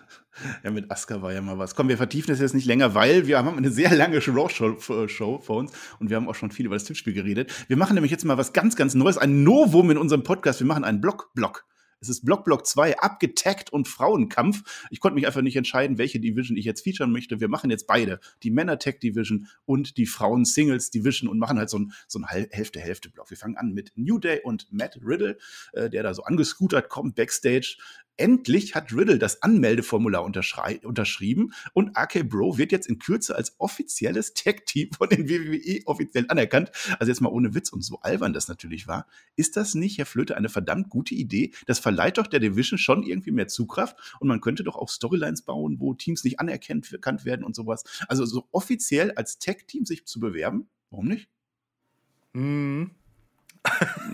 [0.64, 1.77] Ja, mit Asuka war ja mal was.
[1.77, 5.38] Komm, wir vertiefen das jetzt nicht länger, weil wir haben eine sehr lange Raw-Show Show
[5.38, 5.70] vor uns
[6.01, 7.53] und wir haben auch schon viel über das Tippspiel geredet.
[7.68, 10.59] Wir machen nämlich jetzt mal was ganz, ganz Neues, ein Novum in unserem Podcast.
[10.59, 11.64] Wir machen einen Block-Block.
[12.05, 14.87] Es ist Block Block 2, abgetaggt und Frauenkampf.
[14.90, 17.40] Ich konnte mich einfach nicht entscheiden, welche Division ich jetzt featuren möchte.
[17.40, 18.20] Wir machen jetzt beide.
[18.42, 23.31] Die Männer-Tag-Division und die Frauen-Singles-Division und machen halt so ein, so Hälfte-Hälfte-Block.
[23.31, 25.38] Wir fangen an mit New Day und Matt Riddle,
[25.73, 27.79] äh, der da so angescootert kommt, Backstage.
[28.16, 34.35] Endlich hat Riddle das Anmeldeformular unterschrieben und RK Bro wird jetzt in Kürze als offizielles
[34.35, 36.70] Tag-Team von den WWE offiziell anerkannt.
[36.98, 39.07] Also jetzt mal ohne Witz und so albern das natürlich war.
[39.35, 41.53] Ist das nicht, Herr Flöte, eine verdammt gute Idee?
[41.66, 45.42] Das verleiht doch der Division schon irgendwie mehr Zugkraft und man könnte doch auch Storylines
[45.42, 47.85] bauen, wo Teams nicht anerkannt werden und sowas.
[48.07, 51.29] Also so offiziell als Tag-Team sich zu bewerben, warum nicht?
[52.33, 52.92] Mhm.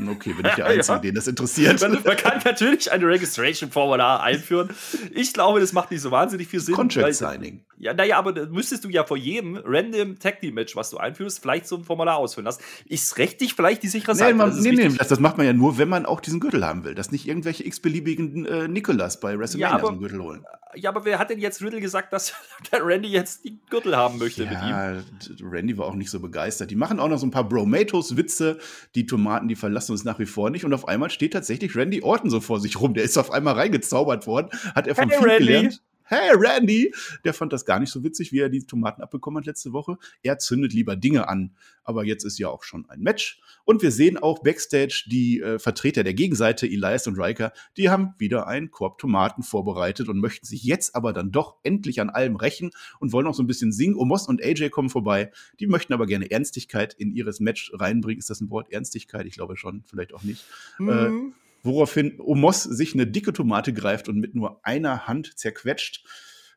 [0.09, 0.99] Okay, bin ich der Einzige, ja.
[0.99, 1.81] den das interessiert.
[1.81, 4.71] Man, man, kann natürlich eine Registration-Formular einführen.
[5.13, 6.75] Ich glaube, das macht nicht so wahnsinnig viel Sinn.
[6.75, 7.65] Contract Signing.
[7.81, 10.99] Ja, naja, aber da müsstest du ja vor jedem random Tag Team Match, was du
[10.99, 12.63] einführst, vielleicht so ein Formular ausfüllen lassen.
[12.87, 14.33] Ist rechtlich vielleicht die sichere Seite?
[14.33, 16.41] Nee, man, das nee, nee das, das, macht man ja nur, wenn man auch diesen
[16.41, 16.95] Gürtel haben will.
[16.95, 20.45] Dass nicht irgendwelche x-beliebigen äh, Nikolas bei WrestleMania ja, aber, so einen Gürtel holen.
[20.75, 22.35] Ja, aber wer hat denn jetzt Riddle gesagt, dass
[22.73, 25.49] der Randy jetzt die Gürtel haben möchte ja, mit ihm?
[25.51, 26.71] Randy war auch nicht so begeistert.
[26.71, 28.59] Die machen auch noch so ein paar Bromatos-Witze.
[28.95, 30.65] Die Tomaten, die verlassen uns nach wie vor nicht.
[30.65, 32.95] Und auf einmal steht tatsächlich Randy Orton so vor sich rum.
[32.95, 34.49] Der ist auf einmal reingezaubert worden.
[34.75, 36.93] Hat er vom hey, gelernt hey Randy,
[37.25, 39.97] der fand das gar nicht so witzig, wie er die Tomaten abbekommen hat letzte Woche.
[40.23, 41.53] Er zündet lieber Dinge an.
[41.85, 43.41] Aber jetzt ist ja auch schon ein Match.
[43.65, 48.15] Und wir sehen auch backstage die äh, Vertreter der Gegenseite, Elias und Riker, die haben
[48.19, 52.37] wieder einen Korb Tomaten vorbereitet und möchten sich jetzt aber dann doch endlich an allem
[52.37, 53.97] rächen und wollen auch so ein bisschen singen.
[53.97, 55.33] Omos und AJ kommen vorbei.
[55.59, 58.19] Die möchten aber gerne Ernstigkeit in ihres Match reinbringen.
[58.19, 58.73] Ist das ein Wort?
[58.73, 59.27] Ernstigkeit?
[59.27, 60.45] Ich glaube schon, vielleicht auch nicht.
[60.79, 60.89] Mhm.
[60.89, 66.05] Äh, woraufhin Omos sich eine dicke Tomate greift und mit nur einer Hand zerquetscht.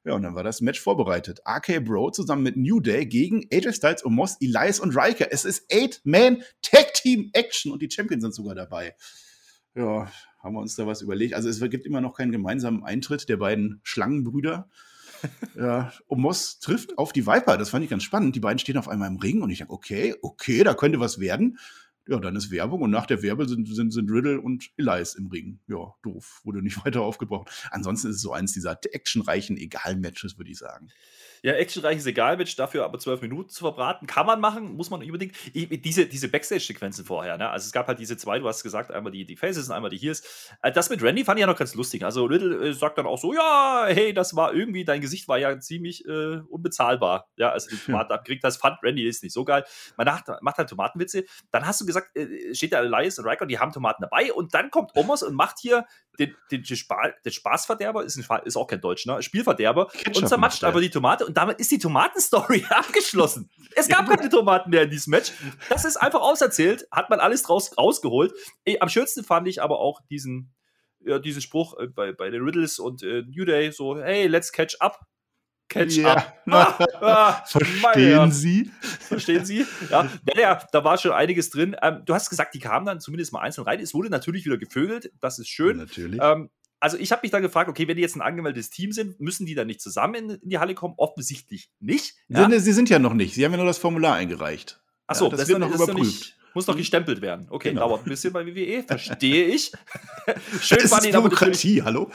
[0.05, 1.39] Ja, und dann war das Match vorbereitet.
[1.47, 5.27] RK Bro zusammen mit New Day gegen AJ Styles, Omos, Elias und Riker.
[5.31, 8.95] Es ist Eight-Man Tag Team Action und die Champions sind sogar dabei.
[9.75, 11.33] Ja, haben wir uns da was überlegt.
[11.33, 14.69] Also es gibt immer noch keinen gemeinsamen Eintritt der beiden Schlangenbrüder.
[15.55, 17.57] ja, Omos trifft auf die Viper.
[17.57, 18.35] Das fand ich ganz spannend.
[18.35, 21.19] Die beiden stehen auf einmal im Ring und ich denke, okay, okay, da könnte was
[21.19, 21.57] werden
[22.07, 25.27] ja, dann ist Werbung und nach der Werbung sind, sind, sind Riddle und Elias im
[25.27, 25.59] Ring.
[25.67, 26.41] Ja, doof.
[26.43, 27.49] Wurde nicht weiter aufgebraucht.
[27.71, 30.89] Ansonsten ist es so eins dieser actionreichen Egal-Matches, würde ich sagen.
[31.45, 34.08] Ja, actionreiches Egal-Match, dafür aber zwölf Minuten zu verbraten.
[34.08, 35.36] Kann man machen, muss man unbedingt.
[35.53, 37.49] diese diese Backstage-Sequenzen vorher, ne?
[37.49, 39.89] Also es gab halt diese zwei, du hast gesagt, einmal die, die Faces und einmal
[39.89, 40.23] die Heels.
[40.62, 42.06] Äh, das mit Randy fand ich ja noch ganz lustig.
[42.06, 45.38] Also Riddle äh, sagt dann auch so, ja, hey, das war irgendwie, dein Gesicht war
[45.38, 47.27] ja ziemlich äh, unbezahlbar.
[47.36, 49.65] Ja, als du die Tomaten abgekriegt hast, fand Randy ist nicht so geil.
[49.97, 51.25] Man macht, macht halt Tomatenwitze.
[51.51, 54.53] Dann hast du gesagt, äh, steht da Elias und Riker, die haben Tomaten dabei und
[54.53, 55.86] dann kommt Omos und macht hier
[56.19, 59.21] den, den, den, Spa den Spaßverderber, ist, ein, ist auch kein Deutsch, ne?
[59.21, 63.49] Spielverderber Ketchup und zermatscht aber die Tomate und damit ist die Tomatenstory abgeschlossen.
[63.76, 65.32] Es gab keine Tomaten mehr in diesem Match.
[65.69, 68.34] Das ist einfach auserzählt, hat man alles draus rausgeholt.
[68.80, 70.54] Am schönsten fand ich aber auch diesen,
[70.99, 74.52] ja, diesen Spruch äh, bei, bei den Riddles und äh, New Day, so, hey, let's
[74.52, 74.99] catch up.
[75.73, 76.13] Catch ja.
[76.15, 76.39] up.
[76.45, 78.71] Ah, ah, Verstehen Sie?
[78.99, 79.65] Verstehen Sie?
[79.89, 81.75] Ja, ja, ja, da war schon einiges drin.
[81.81, 83.79] Ähm, du hast gesagt, die kamen dann zumindest mal einzeln rein.
[83.79, 85.77] Es wurde natürlich wieder gevögelt, das ist schön.
[85.77, 86.19] Natürlich.
[86.21, 89.19] Ähm, also ich habe mich dann gefragt, okay, wenn die jetzt ein angemeldetes Team sind,
[89.21, 90.95] müssen die dann nicht zusammen in, in die Halle kommen?
[90.97, 92.15] Offensichtlich nicht.
[92.27, 92.49] Ja?
[92.49, 93.36] Sie, sie, sind ja noch nicht.
[93.36, 94.81] Sie haben ja nur das Formular eingereicht.
[95.07, 95.97] Achso, ja, das, das, wird noch überprüft.
[95.97, 97.47] Nicht, muss noch gestempelt werden.
[97.49, 97.87] Okay, genau.
[97.87, 99.71] dauert ein bisschen bei WWE, verstehe ich.
[100.61, 102.11] Schön das ist Bürokratie, hallo?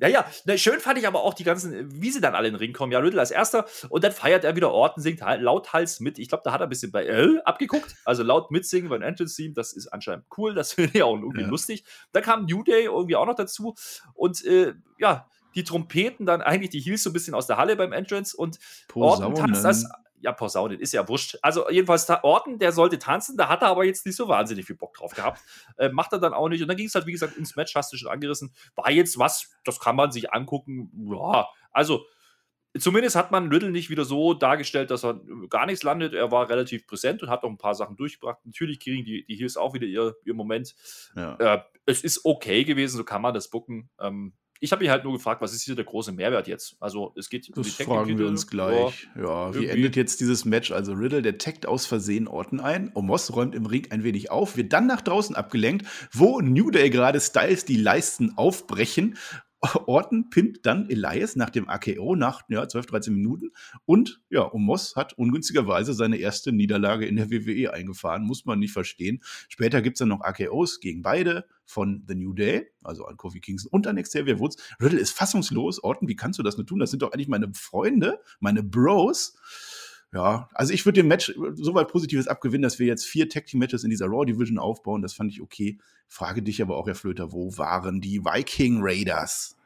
[0.00, 2.54] Ja, ja, ne, schön fand ich aber auch die ganzen, wie sie dann alle in
[2.54, 2.92] den Ring kommen.
[2.92, 6.18] Ja, Riddle als erster und dann feiert er wieder Orten, singt halt lauthals mit.
[6.18, 7.96] Ich glaube, da hat er ein bisschen bei L abgeguckt.
[8.06, 11.48] Also laut mitsingen beim Entrance-Theme, das ist anscheinend cool, das finde ich auch irgendwie ja.
[11.48, 11.84] lustig.
[12.12, 13.74] Dann kam New Day irgendwie auch noch dazu
[14.14, 17.76] und äh, ja, die Trompeten dann eigentlich die Heels so ein bisschen aus der Halle
[17.76, 18.58] beim Entrance und
[18.88, 19.34] Posaunen.
[19.34, 19.86] Orton tanzt das
[20.20, 21.38] ja, Posaunen, ist ja wurscht.
[21.42, 24.76] Also jedenfalls Orten, der sollte tanzen, da hat er aber jetzt nicht so wahnsinnig viel
[24.76, 25.40] Bock drauf gehabt.
[25.76, 26.62] Äh, macht er dann auch nicht.
[26.62, 28.54] Und dann ging es halt, wie gesagt, ins Match, hast du schon angerissen.
[28.74, 30.90] War jetzt was, das kann man sich angucken.
[31.10, 32.04] Ja, also
[32.78, 36.14] zumindest hat man Riddle nicht wieder so dargestellt, dass er gar nichts landet.
[36.14, 38.38] Er war relativ präsent und hat auch ein paar Sachen durchgebracht.
[38.44, 40.74] Natürlich kriegen die, die Heels auch wieder ihr, ihr Moment.
[41.16, 41.36] Ja.
[41.36, 43.90] Äh, es ist okay gewesen, so kann man das bucken.
[43.98, 46.76] Ähm, ich habe mich halt nur gefragt, was ist hier der große Mehrwert jetzt?
[46.80, 49.08] Also es geht das um die fragen wir uns gleich.
[49.16, 50.70] Ja, ja wie endet jetzt dieses Match?
[50.70, 52.90] Also Riddle, der taggt aus Versehen Orten ein.
[52.94, 56.90] Omos räumt im Ring ein wenig auf, wird dann nach draußen abgelenkt, wo New Day
[56.90, 59.16] gerade Styles die Leisten aufbrechen
[59.86, 63.50] Orton pinnt dann Elias nach dem AKO nach ja, 12, 13 Minuten.
[63.84, 68.24] Und ja, Omos hat ungünstigerweise seine erste Niederlage in der WWE eingefahren.
[68.24, 69.20] Muss man nicht verstehen.
[69.48, 73.40] Später gibt es dann noch AKOs gegen beide von The New Day, also an Kofi
[73.40, 74.56] Kingston und an Xavier Woods.
[74.80, 75.82] Riddle ist fassungslos.
[75.84, 76.80] Orton, wie kannst du das nur tun?
[76.80, 79.36] Das sind doch eigentlich meine Freunde, meine Bros.
[80.12, 83.60] Ja, also ich würde dem Match soweit Positives abgewinnen, dass wir jetzt vier Tag Team
[83.60, 85.02] Matches in dieser Raw Division aufbauen.
[85.02, 85.78] Das fand ich okay.
[86.08, 89.56] Frage dich aber auch, Herr Flöter, wo waren die Viking Raiders?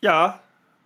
[0.00, 0.42] Ja,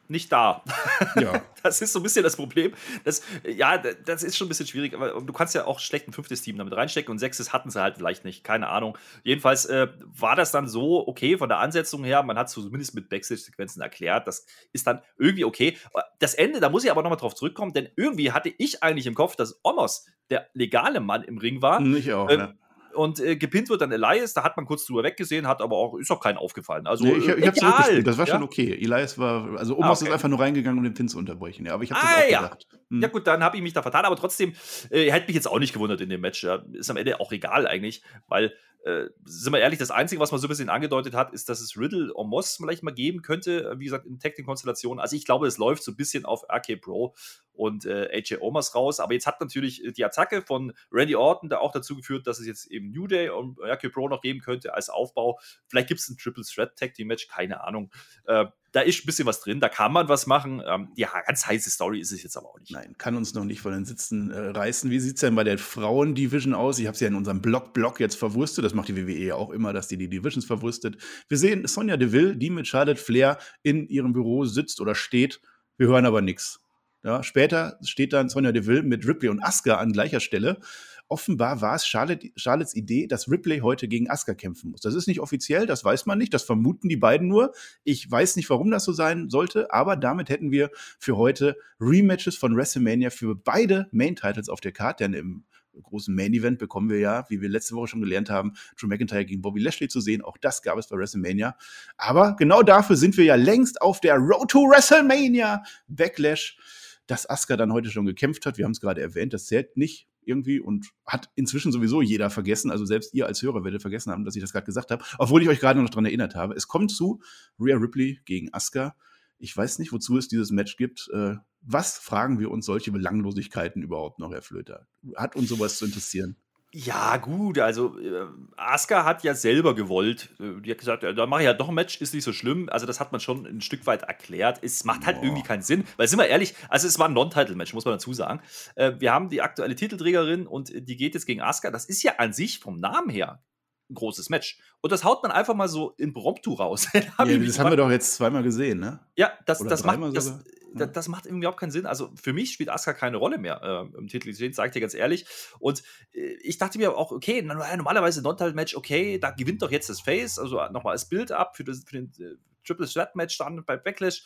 [0.08, 0.62] nicht da.
[1.16, 1.42] Ja.
[1.62, 2.72] Das ist so ein bisschen das Problem.
[3.04, 6.12] Das, ja, das ist schon ein bisschen schwierig, aber du kannst ja auch schlecht ein
[6.12, 8.96] fünftes Team damit reinstecken und sechstes hatten sie halt vielleicht nicht, keine Ahnung.
[9.24, 13.08] Jedenfalls äh, war das dann so okay von der Ansetzung her, man hat zumindest mit
[13.08, 15.76] Backstage-Sequenzen erklärt, das ist dann irgendwie okay.
[16.18, 19.14] Das Ende, da muss ich aber nochmal drauf zurückkommen, denn irgendwie hatte ich eigentlich im
[19.14, 21.80] Kopf, dass Omos der legale Mann im Ring war.
[21.80, 22.54] Ich auch, Ähm, ja.
[22.96, 25.96] Und äh, gepinnt wird dann Elias, da hat man kurz drüber weggesehen, hat aber auch,
[25.98, 26.86] ist auch keinen aufgefallen.
[26.86, 28.34] Also, Nee, ich, ich habe egal, zurückgespielt, das war ja?
[28.34, 28.72] schon okay.
[28.72, 30.04] Elias war, also Omos Ah, okay.
[30.08, 31.66] ist einfach nur reingegangen, um den Pin zu unterbrechen.
[31.66, 32.42] Ja, aber ich habe Ah, das auch ja.
[32.42, 32.66] gedacht.
[32.90, 33.02] Hm.
[33.02, 34.54] Ja, gut, dann habe ich mich da vertan, aber trotzdem
[34.90, 36.42] äh, hätte mich jetzt auch nicht gewundert in dem Match.
[36.42, 36.62] Ja.
[36.72, 38.52] Ist am Ende auch egal eigentlich, weil,
[38.86, 41.60] äh, sind wir ehrlich, das Einzige, was man so ein bisschen angedeutet hat, ist, dass
[41.60, 45.00] es Riddle und Moss vielleicht mal geben könnte, wie gesagt, in Tag-Team-Konstellationen.
[45.00, 47.14] Also ich glaube, es läuft so ein bisschen auf RK Pro
[47.52, 51.48] und äh, AJ Omas raus, aber jetzt hat natürlich äh, die Attacke von Randy Orton
[51.48, 54.38] da auch dazu geführt, dass es jetzt eben New Day und RK Pro noch geben
[54.38, 55.40] könnte als Aufbau.
[55.66, 57.90] Vielleicht gibt es ein Triple Threat Tag Team Match, keine Ahnung.
[58.26, 58.46] Äh,
[58.76, 60.62] da ist ein bisschen was drin, da kann man was machen.
[60.66, 62.72] Ähm, ja, ganz heiße Story ist es jetzt aber auch nicht.
[62.72, 64.90] Nein, kann uns noch nicht von den Sitzen äh, reißen.
[64.90, 66.78] Wie sieht es denn bei der Frauen-Division aus?
[66.78, 68.66] Ich habe sie ja in unserem Blog-Blog jetzt verwurstet.
[68.66, 70.98] Das macht die WWE ja auch immer, dass die die Divisions verwurstet.
[71.26, 75.40] Wir sehen Sonja Deville, die mit Charlotte Flair in ihrem Büro sitzt oder steht.
[75.78, 76.60] Wir hören aber nichts.
[77.02, 80.60] Ja, später steht dann Sonja Deville mit Ripley und Asuka an gleicher Stelle.
[81.08, 84.80] Offenbar war es Charlotte, Charlottes Idee, dass Ripley heute gegen Asuka kämpfen muss.
[84.80, 87.52] Das ist nicht offiziell, das weiß man nicht, das vermuten die beiden nur.
[87.84, 92.36] Ich weiß nicht, warum das so sein sollte, aber damit hätten wir für heute Rematches
[92.36, 95.44] von WrestleMania für beide Main-Titles auf der Karte, denn im
[95.82, 99.42] großen Main-Event bekommen wir ja, wie wir letzte Woche schon gelernt haben, Drew McIntyre gegen
[99.42, 100.22] Bobby Lashley zu sehen.
[100.22, 101.56] Auch das gab es bei WrestleMania.
[101.96, 106.58] Aber genau dafür sind wir ja längst auf der Road to WrestleMania Backlash,
[107.06, 108.58] dass Asuka dann heute schon gekämpft hat.
[108.58, 112.70] Wir haben es gerade erwähnt, das zählt nicht irgendwie und hat inzwischen sowieso jeder vergessen.
[112.70, 115.42] Also selbst ihr als Hörer werdet vergessen haben, dass ich das gerade gesagt habe, obwohl
[115.42, 116.54] ich euch gerade noch daran erinnert habe.
[116.54, 117.20] Es kommt zu
[117.58, 118.96] Rhea Ripley gegen Asuka.
[119.38, 121.08] Ich weiß nicht, wozu es dieses Match gibt.
[121.12, 124.86] Äh, was fragen wir uns solche Belanglosigkeiten überhaupt noch, Herr Flöter?
[125.16, 126.36] Hat uns sowas zu interessieren?
[126.78, 130.28] Ja, gut, also äh, Asuka hat ja selber gewollt.
[130.38, 132.34] Äh, die hat gesagt, ja, da mache ich ja doch ein Match, ist nicht so
[132.34, 132.68] schlimm.
[132.68, 134.58] Also, das hat man schon ein Stück weit erklärt.
[134.60, 135.24] Es macht halt Boah.
[135.24, 138.12] irgendwie keinen Sinn, weil sind wir ehrlich, also es war ein Non-Title-Match, muss man dazu
[138.12, 138.42] sagen.
[138.74, 141.70] Äh, wir haben die aktuelle Titelträgerin und die geht jetzt gegen Asuka.
[141.70, 143.42] Das ist ja an sich vom Namen her
[143.88, 144.58] ein großes Match.
[144.82, 146.88] Und das haut man einfach mal so in Promptu raus.
[146.94, 149.00] Ja, das haben wir doch jetzt zweimal gesehen, ne?
[149.16, 150.44] ja, das, Oder das, macht, das.
[150.76, 150.90] Da- Ja.
[150.90, 151.86] das macht irgendwie überhaupt keinen Sinn.
[151.86, 154.80] Also für mich spielt Asuka keine Rolle mehr äh, im Titel gesehen, sage ich dir
[154.80, 155.26] ganz ehrlich.
[155.58, 160.00] Und äh, ich dachte mir auch, okay, normalerweise Non-Title-Match, okay, da gewinnt doch jetzt das
[160.00, 164.24] Face, also nochmal als Build-up für, das- für den äh, Triple Threat-Match dann bei Backlash.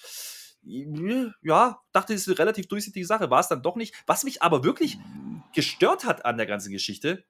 [1.42, 3.94] Ja, dachte, das ist eine relativ durchsichtige Sache, war es dann doch nicht.
[4.06, 4.98] Was mich aber wirklich
[5.54, 7.24] gestört hat an der ganzen Geschichte,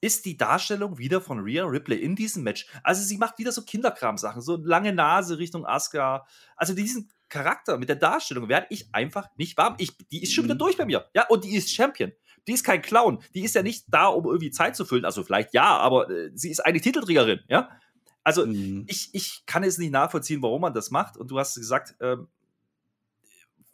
[0.00, 2.66] ist die Darstellung wieder von Rhea Ripley in diesem Match.
[2.82, 6.26] Also sie macht wieder so Kinderkram-Sachen, so lange Nase Richtung Asuka.
[6.56, 9.74] Also diesen Charakter mit der Darstellung werde ich einfach nicht warm.
[9.78, 10.58] Ich, die ist schon wieder Mhm.
[10.58, 11.08] durch bei mir.
[11.14, 12.12] Ja, und die ist Champion.
[12.46, 13.22] Die ist kein Clown.
[13.34, 15.04] Die ist ja nicht da, um irgendwie Zeit zu füllen.
[15.04, 17.70] Also vielleicht ja, aber äh, sie ist eigentlich Titelträgerin, ja.
[18.22, 18.84] Also Mhm.
[18.88, 21.16] ich, ich kann es nicht nachvollziehen, warum man das macht.
[21.16, 22.28] Und du hast gesagt, ähm,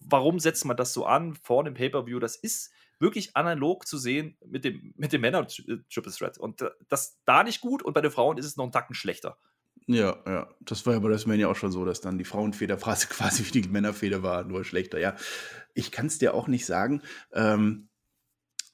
[0.01, 2.19] warum setzt man das so an vor dem Pay-Per-View?
[2.19, 6.39] Das ist wirklich analog zu sehen mit dem, mit dem Männer-Triple Threat.
[6.39, 8.95] Und äh, das da nicht gut und bei den Frauen ist es noch einen Tacken
[8.95, 9.37] schlechter.
[9.87, 10.49] Ja, ja.
[10.61, 12.77] Das war ja bei WrestleMania auch schon so, dass dann die Frauenfeder
[13.09, 14.99] quasi wie die Männerfeder war, nur schlechter.
[14.99, 15.17] Ja,
[15.75, 17.03] ich kann es dir auch nicht sagen.
[17.33, 17.89] Ähm,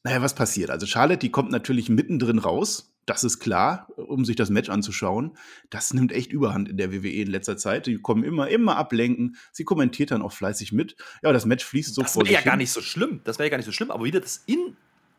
[0.03, 0.71] naja, was passiert?
[0.71, 2.92] Also Charlotte, die kommt natürlich mittendrin raus.
[3.07, 5.37] Das ist klar, um sich das Match anzuschauen.
[5.71, 7.87] Das nimmt echt Überhand in der WWE in letzter Zeit.
[7.87, 9.37] Die kommen immer, immer ablenken.
[9.53, 10.97] Sie kommentiert dann auch fleißig mit.
[11.23, 12.59] Ja, das Match fließt so das vor wäre ja sich gar hin.
[12.59, 13.21] nicht so schlimm.
[13.25, 14.77] Das wäre ja gar nicht so schlimm, aber wieder das in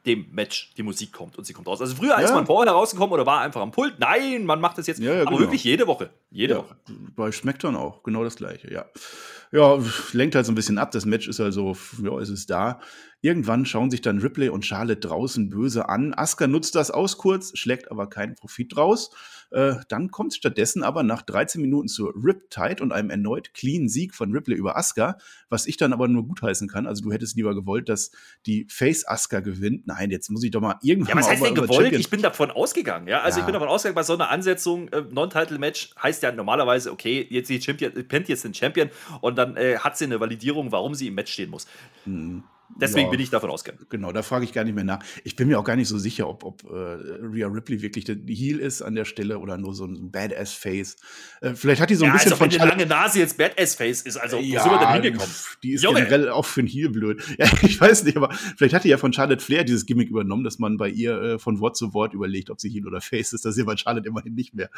[0.08, 1.80] dem Match die Musik kommt und sie kommt raus.
[1.82, 2.36] Also früher ist Ja.
[2.36, 4.00] man vorher rausgekommen oder war einfach am Pult.
[4.00, 5.40] Nein, man macht das jetzt Ja, ja, aber genau.
[5.42, 6.10] wirklich jede Woche.
[6.32, 6.76] Jede Woche.
[7.16, 8.86] bei SmackDown auch, genau das gleiche, ja.
[9.52, 9.78] Ja,
[10.14, 10.92] lenkt halt so ein bisschen ab.
[10.92, 12.80] Das Match ist also, ja, es ist da.
[13.22, 16.14] Irgendwann schauen sich dann Ripley und Charlotte draußen böse an.
[16.14, 19.10] Asuka nutzt das aus kurz, schlägt aber keinen Profit draus.
[19.50, 24.14] Äh, dann kommt stattdessen aber nach 13 Minuten zur Riptide und einem erneut clean Sieg
[24.14, 25.18] von Ripley über Asuka,
[25.50, 26.86] was ich dann aber nur gutheißen kann.
[26.86, 28.12] Also du hättest lieber gewollt, dass
[28.46, 29.88] die Face Asuka gewinnt.
[29.88, 31.74] Nein, jetzt muss ich doch mal irgendwann Ja, was heißt denn gewollt?
[31.82, 33.08] Champion- Ich bin davon ausgegangen.
[33.08, 33.44] Ja, also Ja.
[33.44, 37.50] ich bin davon ausgegangen, bei so einer Ansetzung, äh, Non-Title-Match heißt ja normalerweise, okay, jetzt
[37.50, 38.90] die Champion, pennt jetzt den Champion
[39.22, 41.66] und dann äh, hat sie eine Validierung, warum sie im Match stehen muss.
[42.06, 42.44] Mhm.
[42.76, 43.12] Deswegen Ja.
[43.12, 43.86] bin ich davon ausgegangen.
[43.90, 45.00] Genau, da frage ich gar nicht mehr nach.
[45.24, 48.18] Ich bin mir auch gar nicht so sicher, ob, ob äh, Rhea Ripley wirklich der
[48.28, 50.98] Heel ist an der Stelle oder nur so ein Badass-Face.
[51.42, 53.38] Äh, vielleicht hat die so ein ja, bisschen also wenn von eine lange Nase jetzt
[53.38, 55.34] Badass-Face ist, also wo sind wir denn hingekommen?
[55.64, 56.00] Die ist Junge.
[56.04, 57.24] generell auch für ein Heel blöd.
[57.38, 60.44] Ja, ich weiß nicht, aber vielleicht hat die ja von Charlotte Flair dieses Gimmick übernommen,
[60.44, 63.34] dass man bei ihr äh, von Wort zu Wort überlegt, ob sie Heel oder Face
[63.34, 63.46] ist.
[63.46, 64.70] Das ist ja bei Charlotte immerhin nicht mehr.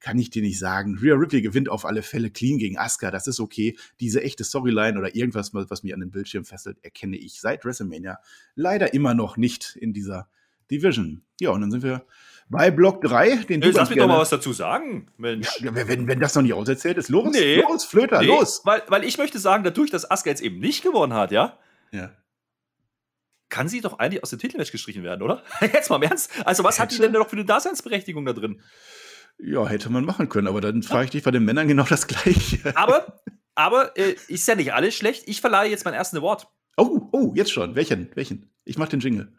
[0.00, 0.98] Kann ich dir nicht sagen.
[0.98, 3.10] Rhea Ripley gewinnt auf alle Fälle clean gegen Asuka.
[3.10, 3.76] Das ist okay.
[4.00, 8.18] Diese echte Storyline oder irgendwas, was mich an den Bildschirm fesselt, erkenne ich seit WrestleMania
[8.54, 10.28] leider immer noch nicht in dieser
[10.70, 11.22] Division.
[11.40, 12.06] Ja, und dann sind wir
[12.48, 15.60] bei Block 3, den du Lass mich doch mal was dazu sagen, Mensch.
[15.60, 17.60] Ja, wenn, wenn das noch nicht auserzählt ist, los, Nee.
[17.60, 18.62] los, Flöter, Nee, los.
[18.64, 21.58] Weil, weil ich möchte sagen, dadurch, dass Asuka jetzt eben nicht gewonnen hat, ja,
[21.92, 22.10] Ja.
[23.50, 25.42] kann sie doch eigentlich aus dem Titelmatch gestrichen werden, oder?
[25.60, 26.30] Jetzt mal im Ernst.
[26.46, 28.60] Also, was hat die denn noch für eine Daseinsberechtigung da drin?
[29.42, 32.06] Ja, hätte man machen können, aber dann frage ich dich bei den Männern genau das
[32.06, 32.76] Gleiche.
[32.76, 33.20] Aber,
[33.54, 35.24] aber äh, ist ja nicht alles schlecht.
[35.26, 36.46] Ich verleihe jetzt meinen ersten Award.
[36.76, 37.74] Oh, oh, jetzt schon.
[37.74, 38.10] Welchen?
[38.14, 38.50] Welchen?
[38.64, 39.32] Ich mach den Jingle.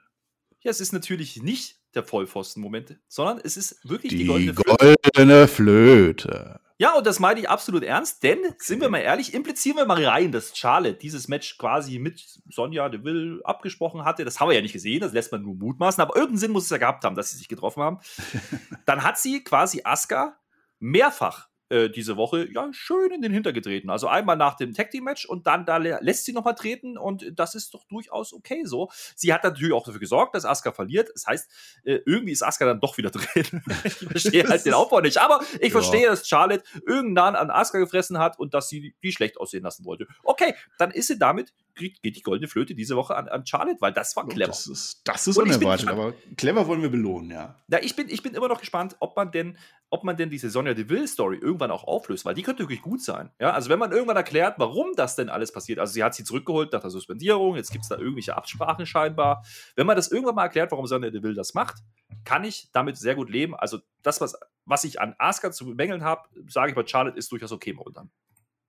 [0.62, 4.98] Ja, es ist natürlich nicht der Vollpfosten-Moment, sondern es ist wirklich die, Die goldene Flöte.
[5.14, 6.60] goldene Flöte.
[6.82, 10.04] Ja, und das meine ich absolut ernst, denn, sind wir mal ehrlich, implizieren wir mal
[10.04, 14.26] rein, dass Charlotte dieses Match quasi mit Sonja Deville abgesprochen hatte.
[14.26, 16.63] Das haben wir ja nicht gesehen, das lässt man nur mutmaßen, aber irgendeinen Sinn muss
[16.63, 18.00] es ja gehabt haben, dass sie sich getroffen haben.
[18.88, 20.39] Dann hat sie quasi Asuka
[20.80, 23.90] mehrfach äh, diese Woche ja schön in den Hinter getreten.
[23.90, 26.98] Also einmal nach dem Tag Team Match und dann da lä- lässt sie nochmal treten
[26.98, 28.90] und das ist doch durchaus okay so.
[29.16, 31.10] Sie hat natürlich auch dafür gesorgt, dass Asuka verliert.
[31.14, 31.50] Das heißt,
[31.86, 33.62] äh, irgendwie ist Asuka dann doch wieder drin.
[33.86, 35.82] ich verstehe halt den Aufbau nicht, aber ich Ja.
[35.82, 39.86] verstehe, dass Charlotte irgendwann an Asuka gefressen hat und dass sie die schlecht aussehen lassen
[39.86, 40.08] wollte.
[40.24, 43.80] Okay, dann ist sie damit kriegt, geht die goldene Flöte diese Woche an, an Charlotte,
[43.80, 44.48] weil das war clever.
[44.48, 47.56] Das ist, das ist unerwartet, aber clever wollen wir belohnen, ja.
[47.70, 49.58] Ja, ich bin, ich bin immer noch gespannt, ob man denn,
[49.90, 53.30] ob man denn diese Sonja Deville-Story irgendwann auch auflöst, weil die könnte wirklich gut sein.
[53.40, 56.24] Ja, also wenn man irgendwann erklärt, warum das denn alles passiert, also sie hat sie
[56.24, 59.44] zurückgeholt nach der Suspendierung, jetzt gibt es da irgendwelche Absprachen scheinbar.
[59.76, 61.78] Wenn man das irgendwann mal erklärt, warum Sonja Deville das macht,
[62.24, 63.56] kann ich damit sehr gut leben.
[63.56, 67.32] Also das, was, was ich an Asuka zu bemängeln habe, sage ich bei Charlotte, ist
[67.32, 68.10] durchaus okay momentan.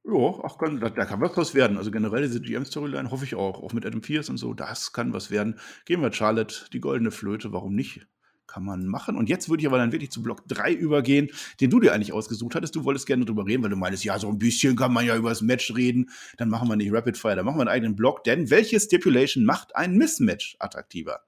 [0.05, 1.77] Ja, ach, kann, da, da kann was draus werden.
[1.79, 3.63] Also generell diese GM-Storyline hoffe ich auch.
[3.63, 5.59] Auch mit Adam Pierce und so, das kann was werden.
[5.85, 8.07] Gehen wir Charlotte, die goldene Flöte, warum nicht?
[8.49, 9.17] Kann man machen.
[9.17, 12.13] Und jetzt würde ich aber dann wirklich zu Block 3 übergehen, den du dir eigentlich
[12.13, 12.75] ausgesucht hattest.
[12.75, 15.17] Du wolltest gerne drüber reden, weil du meinst, ja, so ein bisschen kann man ja
[15.17, 16.11] über das Match reden.
[16.37, 18.25] Dann machen wir nicht Rapid Fire, dann machen wir einen eigenen Block.
[18.25, 21.21] Denn welche Stipulation macht ein Mismatch attraktiver?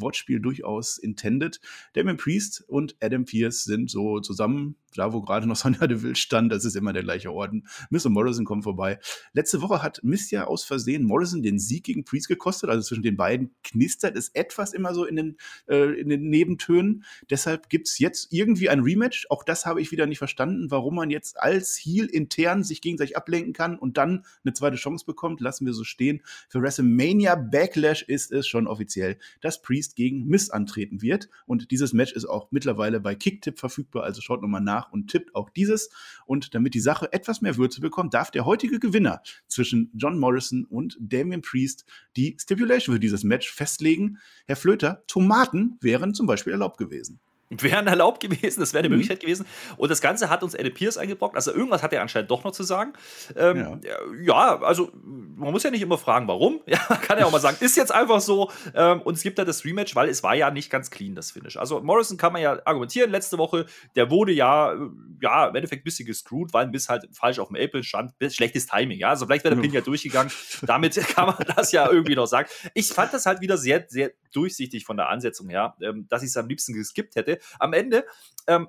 [0.00, 1.60] Wortspiel durchaus intended.
[1.94, 6.52] Damien Priest und Adam Pierce sind so zusammen, da wo gerade noch Sonja Deville stand,
[6.52, 7.66] das ist immer der gleiche Orden.
[7.90, 8.98] Miss und Morrison kommen vorbei.
[9.32, 13.02] Letzte Woche hat Miss ja aus Versehen Morrison den Sieg gegen Priest gekostet, also zwischen
[13.02, 15.36] den beiden knistert es etwas immer so in den,
[15.68, 17.04] äh, in den Nebentönen.
[17.30, 19.26] Deshalb gibt's jetzt irgendwie ein Rematch.
[19.30, 23.16] Auch das habe ich wieder nicht verstanden, warum man jetzt als Heel intern sich gegenseitig
[23.16, 25.40] ablenken kann und dann eine zweite Chance bekommt.
[25.40, 26.22] Lassen wir so stehen.
[26.48, 31.28] Für WrestleMania Backlash ist es schon offiziell, dass Priest gegen Miss antreten wird.
[31.46, 34.04] Und dieses Match ist auch mittlerweile bei Kicktip verfügbar.
[34.04, 35.90] Also schaut nochmal nach und tippt auch dieses.
[36.26, 40.64] Und damit die Sache etwas mehr Würze bekommt, darf der heutige Gewinner zwischen John Morrison
[40.64, 41.84] und Damien Priest
[42.16, 44.18] die Stipulation für dieses Match festlegen.
[44.46, 47.20] Herr Flöter, Tomaten wären zum Beispiel erlaubt gewesen.
[47.50, 48.96] Wären erlaubt gewesen, das wäre eine Mhm.
[48.96, 49.46] Möglichkeit gewesen.
[49.76, 51.34] Und das Ganze hat uns Adam Pierce eingebrockt.
[51.34, 52.92] Also irgendwas hat er anscheinend doch noch zu sagen.
[53.36, 53.98] Ähm, Ja.
[54.22, 54.60] ja.
[54.62, 56.60] also man muss ja nicht immer fragen, warum.
[56.66, 58.50] Ja, man kann ja auch mal sagen, ist jetzt einfach so.
[58.74, 61.30] Ähm, und es gibt da das Rematch, weil es war ja nicht ganz clean, das
[61.30, 61.56] Finish.
[61.56, 63.10] Also Morrison kann man ja argumentieren.
[63.10, 64.76] Letzte Woche, der wurde ja, äh,
[65.22, 68.12] ja im Endeffekt ein bisschen gescrewt, weil ein bisschen halt falsch auf dem Apron stand.
[68.28, 69.08] Schlechtes Timing, ja.
[69.10, 70.30] Also vielleicht wäre der Pin ja durchgegangen.
[70.62, 72.48] Damit kann man das ja irgendwie noch sagen.
[72.74, 76.28] Ich fand das halt wieder sehr, sehr durchsichtig von der Ansetzung her, ähm, dass ich
[76.28, 77.38] es am liebsten geskippt hätte.
[77.58, 78.04] Am Ende
[78.46, 78.68] ähm,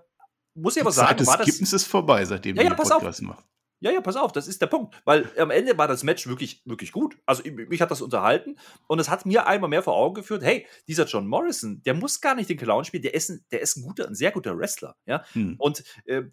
[0.56, 1.48] muss ich aber Zeit sagen, des war das.
[1.48, 3.00] Skippens ist vorbei, seitdem Ja, wir ja, pass auf.
[3.00, 3.44] Podcast machen.
[3.82, 4.94] Ja, ja, pass auf, das ist der Punkt.
[5.06, 7.18] Weil am Ende war das Match wirklich, wirklich gut.
[7.26, 10.44] Also ich- mich hat das unterhalten und es hat mir einmal mehr vor Augen geführt,
[10.44, 13.62] hey, dieser John Morrison, der muss gar nicht den Clown spielen, der ist ein, der
[13.62, 14.98] ist ein guter, ein sehr guter Wrestler.
[15.06, 15.24] Ja?
[15.32, 15.56] Hm.
[15.60, 16.24] Und äh,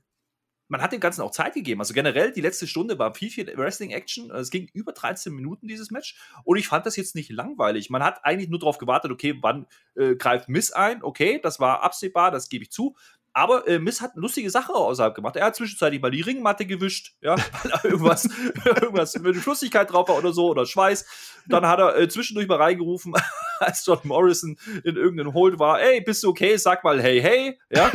[0.68, 1.80] man hat dem Ganzen auch Zeit gegeben.
[1.80, 4.30] Also generell, die letzte Stunde war viel, viel Wrestling-Action.
[4.30, 6.16] Es ging über 13 Minuten, dieses Match.
[6.44, 7.90] Und ich fand das jetzt nicht langweilig.
[7.90, 11.02] Man hat eigentlich nur darauf gewartet, okay, wann äh, greift Miss ein?
[11.02, 12.96] Okay, das war absehbar, das gebe ich zu.
[13.36, 15.36] Aber äh, Miss hat eine lustige Sache außerhalb gemacht.
[15.36, 18.24] Er hat zwischenzeitlich mal die Ringmatte gewischt, ja, weil da irgendwas,
[18.64, 21.04] irgendwas mit Flüssigkeit drauf war oder so, oder Schweiß.
[21.46, 23.12] Dann hat er äh, zwischendurch mal reingerufen,
[23.58, 26.56] als John Morrison in irgendeinem Hold war, ey, bist du okay?
[26.56, 27.92] Sag mal hey, hey, ja.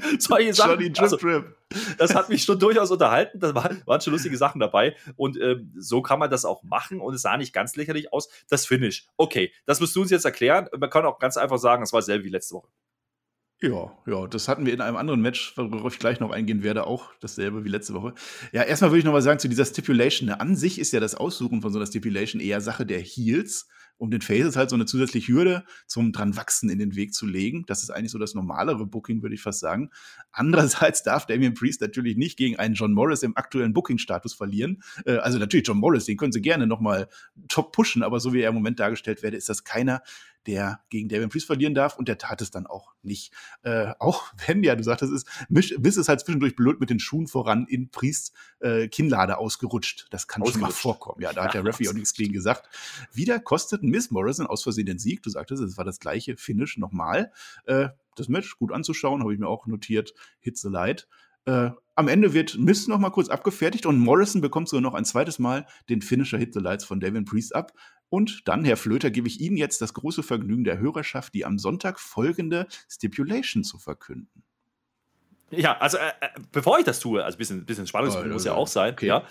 [0.18, 0.72] Solche Sachen.
[0.72, 1.56] Johnny Drip Also, Drip.
[1.98, 3.40] das hat mich schon durchaus unterhalten.
[3.40, 4.96] Da war, waren schon lustige Sachen dabei.
[5.16, 7.00] Und ähm, so kann man das auch machen.
[7.00, 8.28] Und es sah nicht ganz lächerlich aus.
[8.48, 9.06] Das Finish.
[9.16, 10.68] Okay, das musst du uns jetzt erklären.
[10.78, 12.68] Man kann auch ganz einfach sagen, es war dasselbe wie letzte Woche.
[13.62, 16.84] Ja, ja, das hatten wir in einem anderen Match, worauf ich gleich noch eingehen werde,
[16.84, 18.12] auch dasselbe wie letzte Woche.
[18.50, 20.30] Ja, erstmal würde ich noch mal sagen zu dieser Stipulation.
[20.30, 23.68] An sich ist ja das Aussuchen von so einer Stipulation eher Sache der Heels
[24.02, 27.24] um den Faces halt so eine zusätzliche Hürde zum dran wachsen in den Weg zu
[27.24, 27.62] legen.
[27.68, 29.90] Das ist eigentlich so das normalere Booking, würde ich fast sagen.
[30.32, 34.82] Andererseits darf Damian Priest natürlich nicht gegen einen John Morris im aktuellen Booking-Status verlieren.
[35.06, 37.06] Äh, also natürlich John Morris, den können sie gerne noch mal
[37.46, 40.02] top pushen, aber so wie er im Moment dargestellt werde, ist das keiner,
[40.46, 43.32] der gegen Damian Priest verlieren darf und der tat es dann auch nicht.
[43.62, 47.26] Äh, auch wenn, ja, du sagtest es, Miss ist halt zwischendurch blöd mit den Schuhen
[47.26, 50.06] voran in Priest äh, Kinnlade ausgerutscht.
[50.10, 51.22] Das kann schon mal vorkommen.
[51.22, 52.68] Ja, da hat der Referee auch nichts gegen gesagt.
[53.12, 55.22] Wieder kostet Miss Morrison aus Versehen den Sieg.
[55.22, 57.32] Du sagtest, es war das gleiche Finish nochmal.
[57.66, 60.14] Äh, das Match gut anzuschauen, habe ich mir auch notiert.
[60.40, 61.08] Hit the Light.
[61.44, 65.04] Äh, am Ende wird Miss noch mal kurz abgefertigt und Morrison bekommt sogar noch ein
[65.04, 67.72] zweites Mal den Finisher Hit the Lights von Devin Priest ab.
[68.12, 71.58] Und dann, Herr Flöter, gebe ich Ihnen jetzt das große Vergnügen der Hörerschaft, die am
[71.58, 74.44] Sonntag folgende Stipulation zu verkünden.
[75.48, 78.44] Ja, also äh, äh bevor ich das tue, also ein bisschen, bisschen Spannung oh, muss
[78.44, 79.06] ja auch sein, okay.
[79.06, 79.26] ja,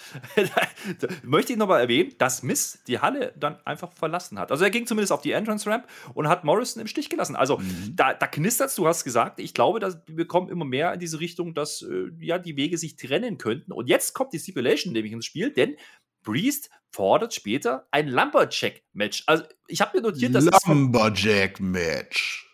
[1.23, 4.51] möchte ich nochmal erwähnen, dass Miss die Halle dann einfach verlassen hat.
[4.51, 7.35] Also er ging zumindest auf die Entrance Ramp und hat Morrison im Stich gelassen.
[7.35, 7.95] Also mhm.
[7.95, 11.19] da, da knistert du hast gesagt, ich glaube, dass wir kommen immer mehr in diese
[11.19, 13.71] Richtung, dass äh, ja die Wege sich trennen könnten.
[13.73, 15.75] Und jetzt kommt die Stipulation nämlich ins Spiel, denn
[16.23, 19.23] Priest fordert später ein Lumberjack-Match.
[19.25, 22.47] Also ich habe mir notiert, dass Lumberjack-Match.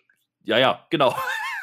[0.43, 1.15] Ja, ja, genau.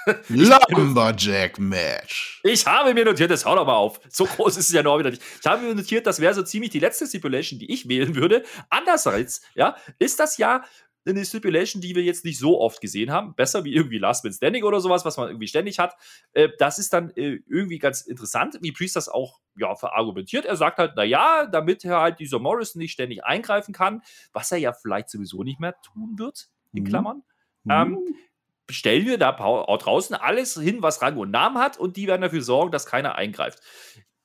[0.29, 2.43] Lumberjack-Match.
[2.45, 4.01] Ich habe mir notiert, das hau doch mal auf.
[4.09, 5.23] So groß ist es ja noch wieder nicht.
[5.41, 8.45] Ich habe mir notiert, das wäre so ziemlich die letzte Stipulation, die ich wählen würde.
[8.69, 10.65] Andererseits, ja, ist das ja
[11.07, 13.35] eine Stipulation, die wir jetzt nicht so oft gesehen haben.
[13.35, 15.95] Besser wie irgendwie Last Man Standing oder sowas, was man irgendwie ständig hat.
[16.33, 20.45] Äh, das ist dann äh, irgendwie ganz interessant, wie Priest das auch ja, verargumentiert.
[20.45, 24.03] Er sagt halt, naja, damit er halt dieser Morrison nicht ständig eingreifen kann,
[24.33, 26.89] was er ja vielleicht sowieso nicht mehr tun wird, in mhm.
[26.89, 27.23] Klammern.
[27.65, 27.71] Mhm.
[27.71, 27.99] Ähm,
[28.71, 32.43] stellen wir da draußen alles hin, was Rang und Namen hat und die werden dafür
[32.43, 33.61] sorgen, dass keiner eingreift.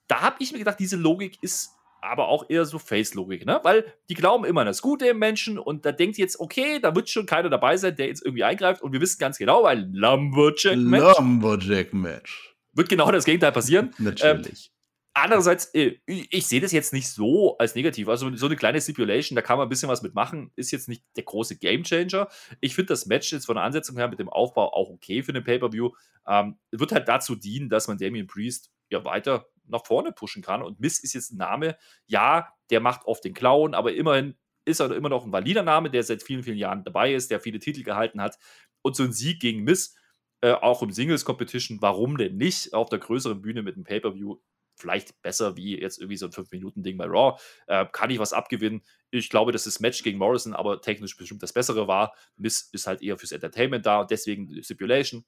[0.08, 3.60] Da habe ich mir gedacht, diese Logik ist aber auch eher so Face-Logik, ne?
[3.64, 6.96] Weil die glauben immer an das Gute im Menschen und da denkt jetzt, okay, da
[6.96, 9.90] wird schon keiner dabei sein, der jetzt irgendwie eingreift und wir wissen ganz genau, weil
[9.92, 11.18] Lumberjack-Match.
[11.18, 12.56] Lumberjack-Match.
[12.74, 13.94] Wird genau das Gegenteil passieren.
[13.98, 14.72] Natürlich.
[14.72, 14.79] Ähm,
[15.14, 18.08] andererseits, äh, ich sehe das jetzt nicht so als negativ.
[18.08, 21.04] Also so eine kleine Stipulation, da kann man ein bisschen was mitmachen, ist jetzt nicht
[21.16, 22.28] der große Gamechanger.
[22.62, 25.32] Ich finde das Match jetzt von der Ansetzung her mit dem Aufbau auch okay für
[25.32, 25.92] eine Pay-Per-View.
[26.28, 30.62] Ähm, wird halt dazu dienen, dass man Damien Priest ja weiter nach vorne pushen kann.
[30.62, 34.36] Und Miss ist jetzt ein Name, ja, der macht oft den Clown, aber immerhin
[34.66, 37.40] ist er immer noch ein valider Name, der seit vielen, vielen Jahren dabei ist, der
[37.40, 38.38] viele Titel gehalten hat.
[38.82, 39.96] Und so ein Sieg gegen Miss,
[40.42, 42.74] äh, auch im Singles-Competition, warum denn nicht?
[42.74, 44.38] Auf der größeren Bühne mit einem Pay-Per-View,
[44.80, 47.40] vielleicht besser wie jetzt irgendwie so ein 5-Minuten-Ding bei Raw.
[47.68, 48.82] Äh, kann ich was abgewinnen?
[49.12, 52.14] Ich glaube, dass das Match gegen Morrison aber technisch bestimmt das Bessere war.
[52.38, 55.26] Miss ist halt eher fürs Entertainment da und deswegen Stipulation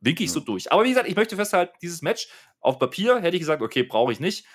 [0.00, 0.70] winke ich so durch.
[0.70, 2.28] Aber wie gesagt, ich möchte festhalten, dieses Match
[2.60, 4.46] auf Papier hätte ich gesagt, okay, brauche ich nicht.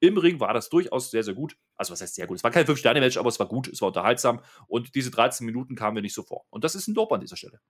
[0.00, 1.56] Im Ring war das durchaus sehr, sehr gut.
[1.76, 2.38] Also, was heißt sehr gut?
[2.38, 5.74] Es war kein 5-Sterne-Match, aber es war gut, es war unterhaltsam und diese 13 Minuten
[5.74, 6.44] kamen mir nicht so vor.
[6.50, 7.60] Und das ist ein Dope an dieser Stelle.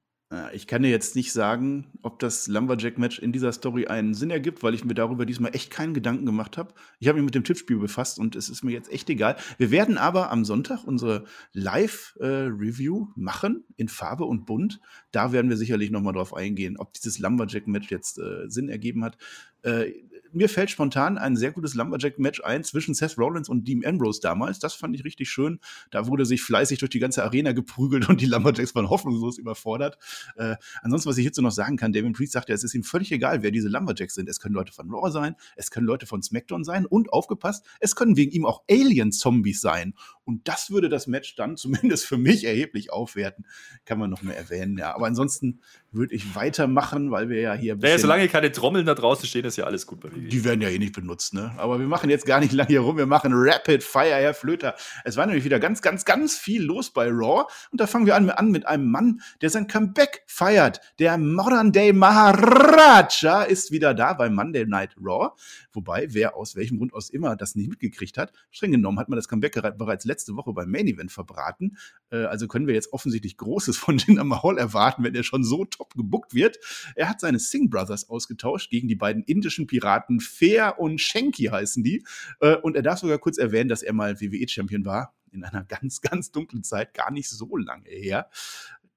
[0.52, 4.64] Ich kann dir jetzt nicht sagen, ob das Lumberjack-Match in dieser Story einen Sinn ergibt,
[4.64, 6.74] weil ich mir darüber diesmal echt keinen Gedanken gemacht habe.
[6.98, 9.36] Ich habe mich mit dem Tippspiel befasst und es ist mir jetzt echt egal.
[9.56, 14.80] Wir werden aber am Sonntag unsere Live-Review machen in Farbe und Bunt.
[15.12, 19.04] Da werden wir sicherlich noch mal drauf eingehen, ob dieses Lumberjack-Match jetzt äh, Sinn ergeben
[19.04, 19.16] hat.
[19.62, 19.92] Äh,
[20.36, 24.58] mir fällt spontan ein sehr gutes Lumberjack-Match ein zwischen Seth Rollins und Dean Ambrose damals.
[24.58, 25.58] Das fand ich richtig schön.
[25.90, 29.98] Da wurde sich fleißig durch die ganze Arena geprügelt und die Lumberjacks waren hoffnungslos überfordert.
[30.36, 32.84] Äh, ansonsten, was ich hierzu noch sagen kann, Damien Priest sagt ja, es ist ihm
[32.84, 34.28] völlig egal, wer diese Lumberjacks sind.
[34.28, 37.96] Es können Leute von Raw sein, es können Leute von SmackDown sein und aufgepasst, es
[37.96, 39.94] können wegen ihm auch Alien-Zombies sein.
[40.26, 43.46] Und das würde das Match dann zumindest für mich erheblich aufwerten.
[43.84, 44.94] Kann man noch mehr erwähnen, ja.
[44.94, 45.60] Aber ansonsten
[45.92, 47.78] würde ich weitermachen, weil wir ja hier.
[47.80, 50.28] Ja, solange keine Trommeln da draußen stehen, ist ja alles gut bei WWE.
[50.28, 51.52] Die werden ja eh nicht benutzt, ne?
[51.56, 52.96] Aber wir machen jetzt gar nicht lange hier rum.
[52.96, 54.74] Wir machen Rapid Fire, Herr Flöter.
[55.04, 57.44] Es war nämlich wieder ganz, ganz, ganz viel los bei Raw.
[57.70, 60.80] Und da fangen wir an, an mit einem Mann, der sein Comeback feiert.
[60.98, 65.30] Der Modern Day Maharaja ist wieder da bei Monday Night Raw.
[65.72, 69.16] Wobei, wer aus welchem Grund aus immer das nicht mitgekriegt hat, streng genommen hat man
[69.16, 71.76] das Comeback bereits letzte Woche beim Main Event verbraten.
[72.10, 75.64] Äh, also können wir jetzt offensichtlich Großes von Jinder Mahal erwarten, wenn er schon so
[75.66, 76.58] top gebuckt wird.
[76.94, 81.84] Er hat seine Singh Brothers ausgetauscht gegen die beiden indischen Piraten Fair und Shanky heißen
[81.84, 82.04] die.
[82.40, 85.14] Äh, und er darf sogar kurz erwähnen, dass er mal WWE-Champion war.
[85.32, 88.30] In einer ganz, ganz dunklen Zeit, gar nicht so lange her.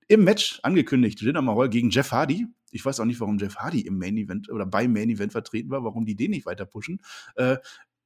[0.07, 2.47] Im Match angekündigt, Jinder Mahal gegen Jeff Hardy.
[2.71, 5.69] Ich weiß auch nicht, warum Jeff Hardy im Main Event oder beim Main Event vertreten
[5.69, 7.01] war, warum die den nicht weiter pushen.
[7.35, 7.57] Äh,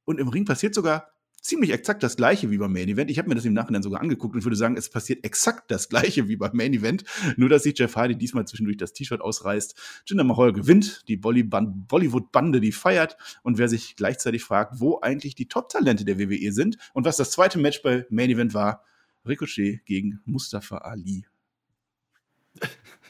[0.04, 1.13] und im Ring passiert sogar
[1.44, 3.10] ziemlich exakt das gleiche wie beim Main Event.
[3.10, 5.90] Ich habe mir das im Nachhinein sogar angeguckt und würde sagen, es passiert exakt das
[5.90, 7.04] gleiche wie beim Main Event,
[7.36, 9.74] nur dass sich Jeff Hardy diesmal zwischendurch das T-Shirt ausreißt.
[10.06, 15.46] Jinder Mahal gewinnt, die Bollywood-Bande, die feiert und wer sich gleichzeitig fragt, wo eigentlich die
[15.46, 18.82] Top-Talente der WWE sind und was das zweite Match bei Main Event war,
[19.26, 21.26] Ricochet gegen Mustafa Ali.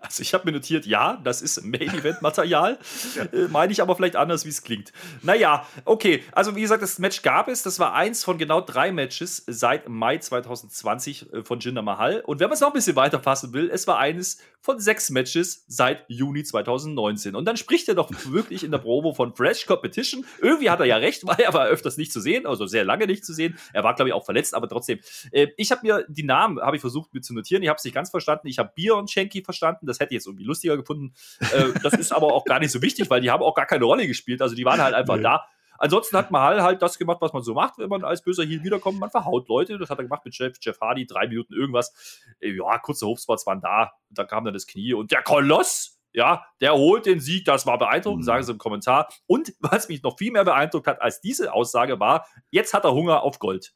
[0.00, 2.78] Also ich habe mir notiert, ja, das ist Main-Event-Material.
[3.16, 3.22] ja.
[3.24, 4.92] äh, Meine ich aber vielleicht anders, wie es klingt.
[5.22, 6.24] Naja, okay.
[6.32, 7.62] Also wie gesagt, das Match gab es.
[7.62, 12.22] Das war eins von genau drei Matches seit Mai 2020 äh, von Jinder Mahal.
[12.22, 15.10] Und wenn man es noch ein bisschen weiter fassen will, es war eines von sechs
[15.10, 17.34] Matches seit Juni 2019.
[17.34, 20.24] Und dann spricht er doch wirklich in der Probe von Fresh Competition.
[20.40, 23.06] Irgendwie hat er ja recht, weil er war öfters nicht zu sehen, also sehr lange
[23.06, 23.58] nicht zu sehen.
[23.72, 24.98] Er war, glaube ich, auch verletzt, aber trotzdem.
[25.30, 27.62] Äh, ich habe mir die Namen, habe ich versucht mir zu notieren.
[27.62, 28.48] Ich habe es nicht ganz verstanden.
[28.48, 31.14] Ich habe Bier und Shanky verstanden das hätte ich jetzt irgendwie lustiger gefunden.
[31.52, 33.84] Äh, das ist aber auch gar nicht so wichtig, weil die haben auch gar keine
[33.84, 34.40] Rolle gespielt.
[34.42, 35.22] Also die waren halt einfach nee.
[35.22, 35.44] da.
[35.78, 38.62] Ansonsten hat Mahal halt das gemacht, was man so macht, wenn man als böser Heel
[38.62, 39.00] wiederkommt.
[39.00, 39.78] Man verhaut Leute.
[39.78, 42.22] Das hat er gemacht mit Jeff, Jeff Hardy, drei Minuten irgendwas.
[42.38, 43.92] Äh, ja, kurze Hofspots waren da.
[44.10, 45.96] Da kam dann das Knie und der Koloss.
[46.12, 48.26] Ja, der holt den Sieg, das war beeindruckend, mhm.
[48.26, 49.08] sagen sie im Kommentar.
[49.26, 52.92] Und was mich noch viel mehr beeindruckt hat als diese Aussage war, jetzt hat er
[52.92, 53.72] Hunger auf Gold.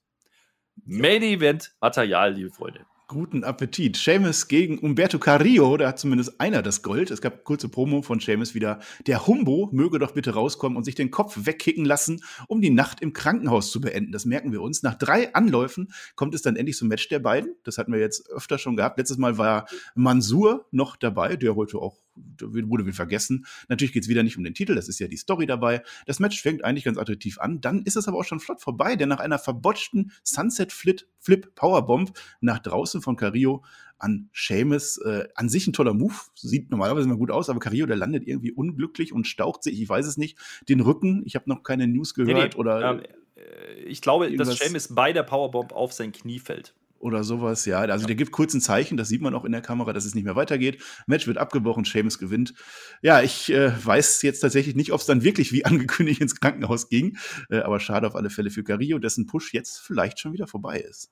[0.85, 2.87] Main Event Material, liebe Freunde.
[3.15, 3.97] Guten Appetit.
[3.97, 7.13] Seamus gegen Umberto Carrillo, da hat zumindest einer das Gold.
[7.13, 8.81] Es gab kurze Promo von Seamus wieder.
[9.07, 13.01] Der Humbo möge doch bitte rauskommen und sich den Kopf wegkicken lassen, um die Nacht
[13.03, 14.11] im Krankenhaus zu beenden.
[14.11, 14.83] Das merken wir uns.
[14.83, 17.55] Nach drei Anläufen kommt es dann endlich zum Match der beiden.
[17.63, 18.99] Das hatten wir jetzt öfter schon gehabt.
[18.99, 23.47] Letztes Mal war Mansur noch dabei, der heute auch wurde wieder vergessen.
[23.69, 25.83] Natürlich geht es wieder nicht um den Titel, das ist ja die Story dabei.
[26.07, 28.97] Das Match fängt eigentlich ganz attraktiv an, dann ist es aber auch schon flott vorbei,
[28.97, 33.65] denn nach einer verbotschten Sunset Flip, Flip Powerbomb nach draußen von Carillo
[33.99, 37.87] an Seamus, äh, an sich ein toller Move, sieht normalerweise immer gut aus, aber Carillo,
[37.87, 40.39] der landet irgendwie unglücklich und staucht sich, ich weiß es nicht,
[40.69, 41.23] den Rücken.
[41.25, 42.91] Ich habe noch keine News gehört nee, nee, oder.
[42.91, 43.03] Ähm,
[43.37, 46.75] äh, ich glaube, dass Seamus bei der Powerbomb auf sein Knie fällt
[47.05, 47.67] oder sowas.
[47.67, 48.07] Ja, also ja.
[48.07, 50.25] der gibt kurz ein Zeichen, das sieht man auch in der Kamera, dass es nicht
[50.25, 50.83] mehr weitergeht.
[51.07, 52.55] Match wird abgebrochen, Seamus gewinnt.
[53.03, 56.89] Ja, ich äh, weiß jetzt tatsächlich nicht, ob es dann wirklich wie angekündigt ins Krankenhaus
[56.89, 57.19] ging,
[57.51, 60.81] äh, aber schade auf alle Fälle für Carillo, dessen Push jetzt vielleicht schon wieder vorbei
[60.81, 61.11] ist.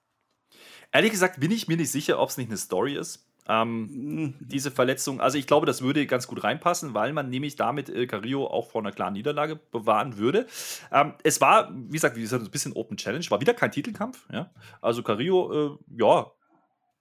[0.93, 3.27] Ehrlich gesagt bin ich mir nicht sicher, ob es nicht eine Story ist.
[3.49, 4.35] Ähm, mhm.
[4.39, 8.07] diese Verletzung, also ich glaube, das würde ganz gut reinpassen, weil man nämlich damit äh,
[8.07, 10.47] Carrillo auch vor einer klaren Niederlage bewahren würde.
[10.93, 14.27] Ähm, es war, wie gesagt, wie gesagt, ein bisschen Open Challenge, war wieder kein Titelkampf.
[14.33, 14.51] Ja?
[14.81, 16.31] Also Carrillo, äh, ja,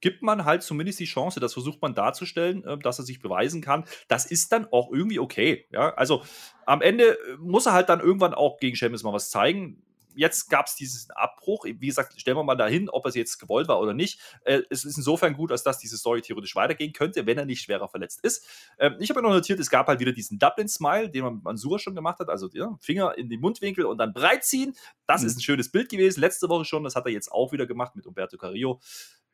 [0.02, 3.62] gibt man halt zumindest die Chance, das versucht man darzustellen, äh, dass er sich beweisen
[3.62, 3.86] kann.
[4.08, 5.68] Das ist dann auch irgendwie okay.
[5.72, 5.94] Ja?
[5.94, 6.24] Also
[6.66, 9.84] am Ende muss er halt dann irgendwann auch gegen Sheamus mal was zeigen
[10.16, 11.66] jetzt gab es diesen Abbruch.
[11.66, 14.20] Wie gesagt, stellen wir mal dahin, ob es jetzt gewollt war oder nicht.
[14.44, 17.62] Äh, es ist insofern gut, als dass diese Story theoretisch weitergehen könnte, wenn er nicht
[17.62, 18.46] schwerer verletzt ist.
[18.80, 21.80] Ähm, ich habe noch notiert, es gab halt wieder diesen Dublin-Smile, den man mit Mansur
[21.80, 22.30] schon gemacht hat.
[22.30, 24.74] Also ja, Finger in die Mundwinkel und dann breit ziehen.
[25.08, 25.28] Das mhm.
[25.28, 26.20] ist ein schönes Bild gewesen.
[26.22, 26.84] Letzte Woche schon.
[26.84, 28.80] Das hat er jetzt auch wieder gemacht mit Umberto Carrillo.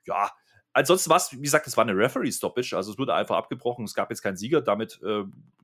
[0.05, 0.31] Ja,
[0.77, 3.93] ansonsten war es, wie gesagt, es war eine Referee-Stoppage, also es wurde einfach abgebrochen, es
[3.93, 4.61] gab jetzt keinen Sieger.
[4.61, 5.23] Damit äh,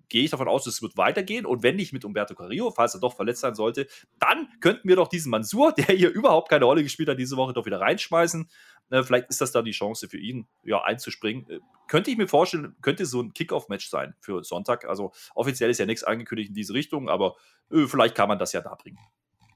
[0.09, 1.45] gehe ich davon aus, es wird weitergehen.
[1.45, 3.88] Und wenn nicht mit Umberto Carrillo, falls er doch verletzt sein sollte,
[4.20, 7.53] dann könnten wir doch diesen Mansur, der hier überhaupt keine Rolle gespielt hat, diese Woche
[7.53, 8.49] doch wieder reinschmeißen.
[8.89, 11.49] Äh, vielleicht ist das da die Chance für ihn, ja, einzuspringen.
[11.49, 14.86] Äh, könnte ich mir vorstellen, könnte so ein Kickoff-Match sein für Sonntag.
[14.86, 17.36] Also offiziell ist ja nichts angekündigt in diese Richtung, aber
[17.72, 18.97] äh, vielleicht kann man das ja da bringen.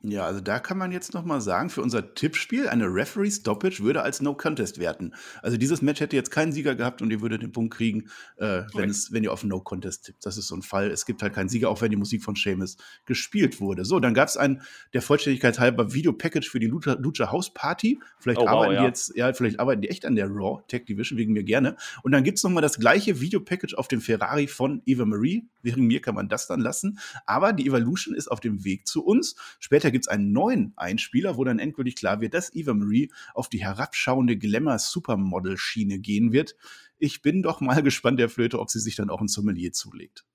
[0.09, 3.81] Ja, also da kann man jetzt noch mal sagen, für unser Tippspiel, eine Referee Stoppage
[3.81, 5.13] würde als No Contest werten.
[5.41, 8.63] Also dieses Match hätte jetzt keinen Sieger gehabt und ihr würdet den Punkt kriegen, äh,
[8.73, 10.25] wenn, es, wenn ihr auf No Contest tippt.
[10.25, 10.91] Das ist so ein Fall.
[10.91, 13.83] Es gibt halt keinen Sieger, auch wenn die Musik von Seamus gespielt wurde.
[13.83, 14.61] So, dann gab es ein,
[14.93, 17.99] der Vollständigkeit halber, Video-Package für die Lucha, Lucha House Party.
[18.17, 18.79] Vielleicht oh, arbeiten wow, ja.
[18.81, 21.75] die jetzt, ja, vielleicht arbeiten die echt an der Raw Tech Division, wegen mir gerne.
[22.03, 25.49] Und dann gibt es noch mal das gleiche Video-Package auf dem Ferrari von Eva Marie.
[25.63, 26.97] Wegen mir kann man das dann lassen.
[27.25, 29.35] Aber die Evolution ist auf dem Weg zu uns.
[29.59, 33.49] Später gibt es einen neuen Einspieler, wo dann endgültig klar wird, dass Eva Marie auf
[33.49, 36.55] die herabschauende Glamour-Supermodel-Schiene gehen wird.
[36.97, 40.25] Ich bin doch mal gespannt, der Flöte, ob sie sich dann auch ein Sommelier zulegt.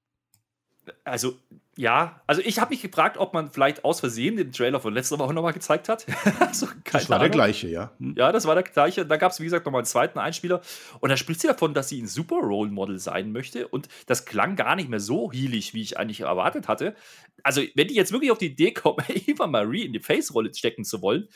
[1.05, 1.39] Also,
[1.75, 5.19] ja, also ich habe mich gefragt, ob man vielleicht aus Versehen den Trailer von letzter
[5.19, 6.05] Woche nochmal gezeigt hat.
[6.41, 7.31] also, das war Ahnung.
[7.31, 7.93] der gleiche, ja.
[7.99, 8.15] Hm.
[8.15, 9.07] Ja, das war der gleiche.
[9.07, 10.61] Da gab es, wie gesagt, nochmal einen zweiten Einspieler.
[11.01, 13.69] Und da spricht sie davon, dass sie ein Super Role Model sein möchte.
[13.69, 16.95] Und das klang gar nicht mehr so heelig, wie ich eigentlich erwartet hatte.
[17.43, 20.85] Also, wenn die jetzt wirklich auf die Idee kommen, Eva Marie in die Face-Rolle stecken
[20.85, 21.29] zu wollen,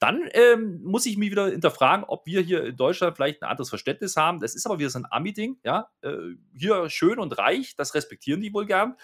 [0.00, 3.68] dann ähm, muss ich mich wieder hinterfragen, ob wir hier in Deutschland vielleicht ein anderes
[3.68, 4.40] Verständnis haben.
[4.40, 5.90] Das ist aber wieder so ein Ami-Ding, ja.
[6.02, 6.16] Äh,
[6.58, 8.96] hier schön und reich, das respektieren die wohl gern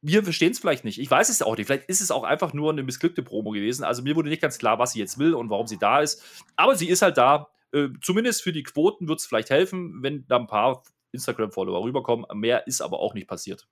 [0.00, 0.98] wir verstehen es vielleicht nicht.
[1.00, 1.66] Ich weiß es auch nicht.
[1.66, 3.84] Vielleicht ist es auch einfach nur eine missglückte Promo gewesen.
[3.84, 6.22] Also mir wurde nicht ganz klar, was sie jetzt will und warum sie da ist.
[6.56, 7.48] Aber sie ist halt da.
[7.72, 10.82] Äh, zumindest für die Quoten wird es vielleicht helfen, wenn da ein paar
[11.12, 12.26] Instagram-Follower rüberkommen.
[12.34, 13.68] Mehr ist aber auch nicht passiert.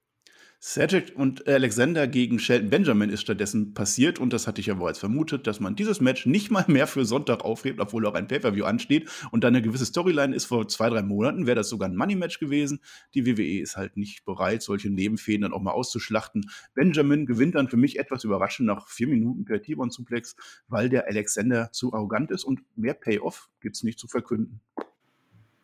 [0.60, 4.98] Cedric und Alexander gegen Shelton Benjamin ist stattdessen passiert und das hatte ich ja bereits
[4.98, 8.64] vermutet, dass man dieses Match nicht mal mehr für Sonntag aufhebt, obwohl auch ein Pay-Per-View
[8.64, 10.46] ansteht und dann eine gewisse Storyline ist.
[10.46, 12.80] Vor zwei, drei Monaten wäre das sogar ein Money-Match gewesen.
[13.14, 16.50] Die WWE ist halt nicht bereit, solche Nebenfäden dann auch mal auszuschlachten.
[16.74, 20.36] Benjamin gewinnt dann für mich etwas überraschend nach vier Minuten per T-Bone-Suplex,
[20.68, 24.62] weil der Alexander zu arrogant ist und mehr Payoff gibt es nicht zu verkünden.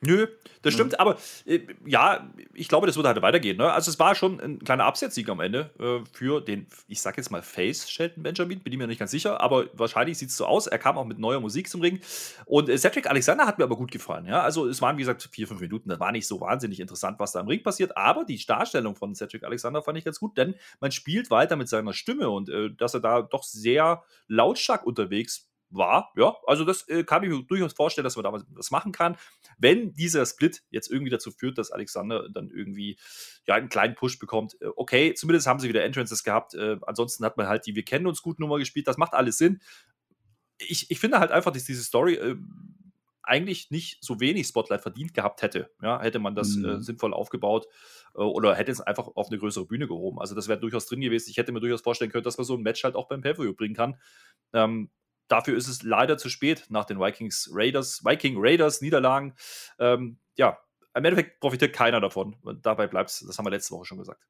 [0.05, 0.27] Nö,
[0.63, 3.57] das stimmt, aber äh, ja, ich glaube, das wird halt weitergehen.
[3.57, 3.73] Ne?
[3.73, 7.31] Also es war schon ein kleiner Absetzsieg am Ende äh, für den, ich sag jetzt
[7.31, 10.45] mal Face Shelton Benjamin, bin ich mir nicht ganz sicher, aber wahrscheinlich sieht es so
[10.45, 10.67] aus.
[10.67, 12.01] Er kam auch mit neuer Musik zum Ring
[12.47, 14.27] und äh, Cedric Alexander hat mir aber gut gefallen.
[14.27, 14.43] Ja?
[14.43, 17.31] Also es waren, wie gesagt, vier, fünf Minuten, das war nicht so wahnsinnig interessant, was
[17.31, 20.57] da im Ring passiert, aber die Darstellung von Cedric Alexander fand ich ganz gut, denn
[20.81, 25.52] man spielt weiter mit seiner Stimme und äh, dass er da doch sehr lautstark unterwegs
[25.75, 26.13] war.
[26.17, 29.17] Ja, also das äh, kann ich mir durchaus vorstellen, dass man da was machen kann.
[29.59, 32.99] Wenn dieser Split jetzt irgendwie dazu führt, dass Alexander dann irgendwie
[33.47, 36.55] ja einen kleinen Push bekommt, äh, okay, zumindest haben sie wieder Entrances gehabt.
[36.55, 38.87] Äh, ansonsten hat man halt die Wir kennen uns gut Nummer gespielt.
[38.87, 39.61] Das macht alles Sinn.
[40.59, 42.37] Ich, ich finde halt einfach, dass diese Story äh,
[43.23, 45.71] eigentlich nicht so wenig Spotlight verdient gehabt hätte.
[45.81, 46.83] Ja, hätte man das äh, mhm.
[46.83, 47.67] sinnvoll aufgebaut
[48.15, 50.19] äh, oder hätte es einfach auf eine größere Bühne gehoben.
[50.21, 51.31] Also das wäre durchaus drin gewesen.
[51.31, 53.33] Ich hätte mir durchaus vorstellen können, dass man so ein Match halt auch beim pay
[53.53, 53.97] bringen kann.
[54.53, 54.91] Ähm,
[55.33, 59.35] dafür ist es leider zu spät nach den Vikings Raiders, Viking Raiders Niederlagen.
[59.79, 60.59] Ähm, ja,
[60.95, 62.37] im Endeffekt profitiert keiner davon.
[62.61, 64.21] Dabei bleibt es, das haben wir letzte Woche schon gesagt.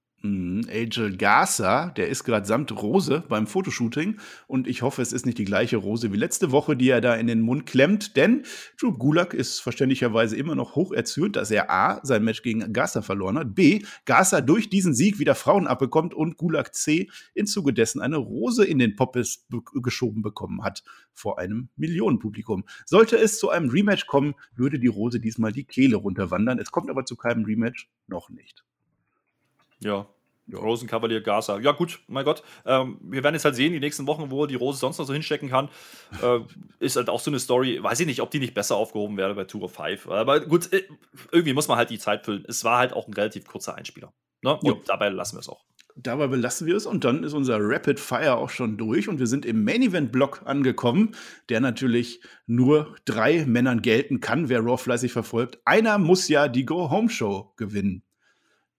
[0.70, 5.38] Angel Garza, der ist gerade samt Rose beim Fotoshooting und ich hoffe, es ist nicht
[5.38, 8.44] die gleiche Rose wie letzte Woche, die er da in den Mund klemmt, denn
[8.78, 13.02] Drew Gulak ist verständlicherweise immer noch hoch erzürnt, dass er A, sein Match gegen Garza
[13.02, 17.72] verloren hat, B, Garza durch diesen Sieg wieder Frauen abbekommt und Gulak C im Zuge
[17.72, 19.46] dessen eine Rose in den Poppes
[19.82, 20.82] geschoben bekommen hat
[21.12, 22.64] vor einem Millionenpublikum.
[22.86, 26.58] Sollte es zu einem Rematch kommen, würde die Rose diesmal die Kehle runterwandern.
[26.58, 28.64] Es kommt aber zu keinem Rematch, noch nicht.
[29.80, 30.08] Ja.
[30.53, 30.59] Ja.
[30.59, 31.59] Rosenkavalier Gaza.
[31.59, 32.42] Ja, gut, mein Gott.
[32.64, 35.07] Ähm, wir werden jetzt halt sehen, die nächsten Wochen, wo er die Rose sonst noch
[35.07, 35.68] so hinstecken kann.
[36.22, 36.40] Äh,
[36.78, 37.82] ist halt auch so eine Story.
[37.82, 40.09] Weiß ich nicht, ob die nicht besser aufgehoben wäre bei Tour of Five.
[40.09, 40.82] Aber gut, äh,
[41.30, 42.44] irgendwie muss man halt die Zeit füllen.
[42.46, 44.12] Es war halt auch ein relativ kurzer Einspieler.
[44.42, 44.57] Ne?
[44.57, 44.74] Und ja.
[44.86, 45.64] dabei lassen wir es auch.
[45.94, 49.26] Dabei belassen wir es und dann ist unser Rapid Fire auch schon durch und wir
[49.26, 51.14] sind im Main Event Block angekommen,
[51.50, 55.59] der natürlich nur drei Männern gelten kann, wer Raw fleißig verfolgt.
[55.66, 58.03] Einer muss ja die Go Home Show gewinnen.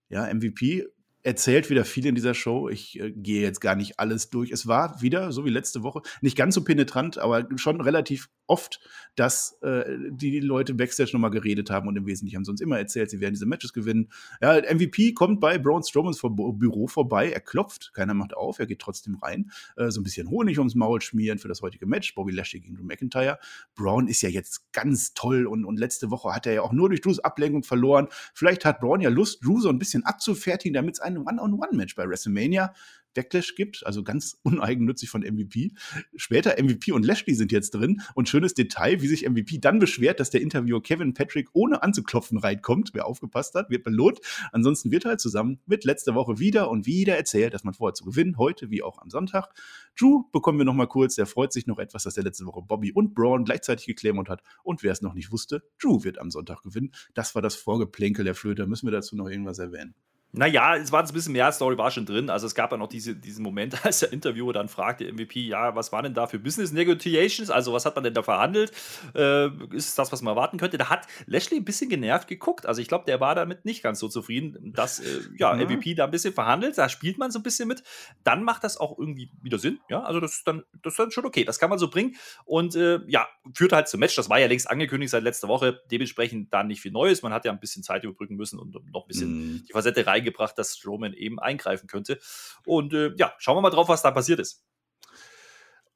[0.09, 0.87] Ja, MVP
[1.23, 2.69] erzählt wieder viel in dieser Show.
[2.69, 4.51] Ich äh, gehe jetzt gar nicht alles durch.
[4.51, 8.81] Es war wieder, so wie letzte Woche, nicht ganz so penetrant, aber schon relativ oft,
[9.15, 12.77] dass äh, die Leute Backstage nochmal geredet haben und im Wesentlichen haben sie uns immer
[12.77, 14.09] erzählt, sie werden diese Matches gewinnen.
[14.41, 18.79] Ja, MVP kommt bei Braun Strowmans Büro vorbei, er klopft, keiner macht auf, er geht
[18.79, 19.51] trotzdem rein.
[19.77, 22.15] Äh, so ein bisschen Honig ums Maul schmieren für das heutige Match.
[22.15, 23.39] Bobby Lashley gegen Drew McIntyre.
[23.75, 26.89] Braun ist ja jetzt ganz toll und, und letzte Woche hat er ja auch nur
[26.89, 28.07] durch Drews Ablenkung verloren.
[28.33, 31.95] Vielleicht hat Braun ja Lust, Drew so ein bisschen abzufertigen, damit es ein ein One-on-One-Match
[31.95, 32.73] bei WrestleMania
[33.13, 35.71] Backlash gibt, also ganz uneigennützig von MVP.
[36.15, 40.19] Später MVP und Lashley sind jetzt drin und schönes Detail, wie sich MVP dann beschwert,
[40.19, 42.91] dass der Interviewer Kevin Patrick ohne anzuklopfen reinkommt.
[42.93, 44.19] Wer aufgepasst hat, wird belohnt.
[44.51, 48.05] Ansonsten wird halt zusammen mit letzter Woche wieder und wieder erzählt, dass man vorhat zu
[48.05, 49.53] gewinnen, heute wie auch am Sonntag.
[49.97, 52.91] Drew bekommen wir nochmal kurz, der freut sich noch etwas, dass der letzte Woche Bobby
[52.91, 54.43] und Braun gleichzeitig geklärt hat.
[54.63, 56.91] Und wer es noch nicht wusste, Drew wird am Sonntag gewinnen.
[57.13, 58.67] Das war das Vorgeplänkel der Flöte.
[58.67, 59.95] Müssen wir dazu noch irgendwas erwähnen?
[60.35, 62.31] Naja, es war ein bisschen mehr Story, war schon drin.
[62.31, 65.75] Also es gab ja noch diese, diesen Moment, als der Interviewer dann fragte, MVP, ja,
[65.75, 67.51] was waren denn da für Business Negotiations?
[67.51, 68.71] Also was hat man denn da verhandelt?
[69.13, 70.79] Äh, ist das, was man erwarten könnte?
[70.79, 72.65] Da hat Lashley ein bisschen genervt geguckt.
[72.65, 75.65] Also ich glaube, der war damit nicht ganz so zufrieden, dass äh, ja, mhm.
[75.65, 76.79] MVP da ein bisschen verhandelt.
[76.79, 77.83] Da spielt man so ein bisschen mit.
[78.23, 79.81] Dann macht das auch irgendwie wieder Sinn.
[79.87, 81.43] Ja, also das ist dann, das ist dann schon okay.
[81.43, 82.15] Das kann man so bringen.
[82.45, 84.15] Und äh, ja, führt halt zum Match.
[84.15, 85.79] Das war ja längst angekündigt seit letzter Woche.
[85.91, 87.21] Dementsprechend da nicht viel Neues.
[87.21, 89.63] Man hat ja ein bisschen Zeit überbrücken müssen und noch ein bisschen mhm.
[89.67, 92.19] die Facette rein reingebracht, dass Strowman eben eingreifen könnte.
[92.65, 94.63] Und äh, ja, schauen wir mal drauf, was da passiert ist.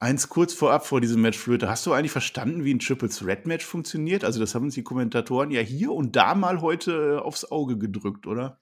[0.00, 1.68] Eins kurz vorab vor diesem Match, Flöte.
[1.68, 4.22] Hast du eigentlich verstanden, wie ein Triple Threat Match funktioniert?
[4.22, 7.78] Also, das haben uns die Kommentatoren ja hier und da mal heute äh, aufs Auge
[7.78, 8.58] gedrückt, oder?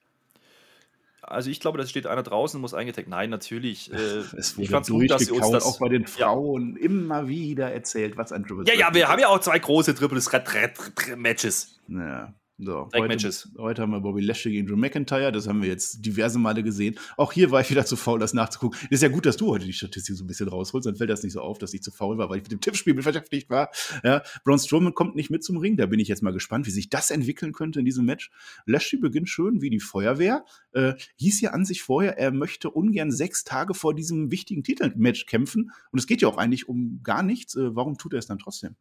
[1.28, 3.08] Also ich glaube, da steht einer draußen, muss eingetaggt.
[3.08, 3.92] Nein, natürlich.
[3.92, 3.96] Äh,
[4.36, 6.84] es wurde ich fand's gut, dass sie uns das auch bei den Frauen ja.
[6.84, 9.94] immer wieder erzählt, was ein Triple Threat Ja, ja, wir haben ja auch zwei große
[9.94, 11.80] Triple Threat Matches.
[11.88, 15.30] Ja, so, heute, heute, haben wir Bobby Lashley gegen Drew McIntyre.
[15.30, 16.98] Das haben wir jetzt diverse Male gesehen.
[17.18, 18.78] Auch hier war ich wieder zu faul, das nachzugucken.
[18.88, 20.86] Ist ja gut, dass du heute die Statistik so ein bisschen rausholst.
[20.86, 22.62] Dann fällt das nicht so auf, dass ich zu faul war, weil ich mit dem
[22.62, 23.70] Tippspiel beschäftigt war.
[24.02, 25.76] Ja, Braun Strowman kommt nicht mit zum Ring.
[25.76, 28.30] Da bin ich jetzt mal gespannt, wie sich das entwickeln könnte in diesem Match.
[28.64, 30.46] Lashley beginnt schön wie die Feuerwehr.
[30.72, 35.26] Äh, hieß ja an sich vorher, er möchte ungern sechs Tage vor diesem wichtigen Titelmatch
[35.26, 35.72] kämpfen.
[35.92, 37.54] Und es geht ja auch eigentlich um gar nichts.
[37.54, 38.76] Äh, warum tut er es dann trotzdem?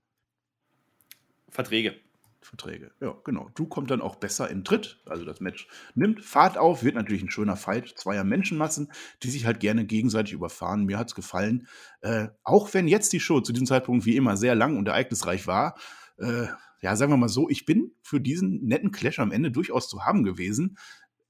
[1.49, 2.04] Verträge.
[2.45, 2.91] Verträge.
[3.01, 3.49] Ja, genau.
[3.55, 7.23] Drew kommt dann auch besser in Tritt, also das Match nimmt Fahrt auf, wird natürlich
[7.23, 8.91] ein schöner Fight zweier Menschenmassen,
[9.23, 10.85] die sich halt gerne gegenseitig überfahren.
[10.85, 11.67] Mir hat es gefallen.
[12.01, 15.47] Äh, auch wenn jetzt die Show zu diesem Zeitpunkt wie immer sehr lang und ereignisreich
[15.47, 15.75] war,
[16.17, 16.47] äh,
[16.81, 20.05] ja, sagen wir mal so, ich bin für diesen netten Clash am Ende durchaus zu
[20.05, 20.77] haben gewesen.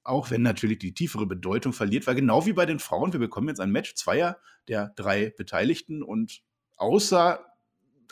[0.04, 3.48] Auch wenn natürlich die tiefere Bedeutung verliert, weil genau wie bei den Frauen, wir bekommen
[3.48, 4.38] jetzt ein Match zweier
[4.68, 6.42] der drei Beteiligten und
[6.76, 7.44] außer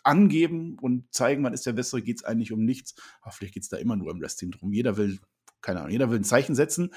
[0.03, 2.95] angeben und zeigen, man ist der Bessere, geht es eigentlich um nichts.
[3.21, 4.73] Aber vielleicht geht es da immer nur im Wrestling drum.
[4.73, 5.19] Jeder will,
[5.61, 6.91] keine Ahnung, jeder will ein Zeichen setzen.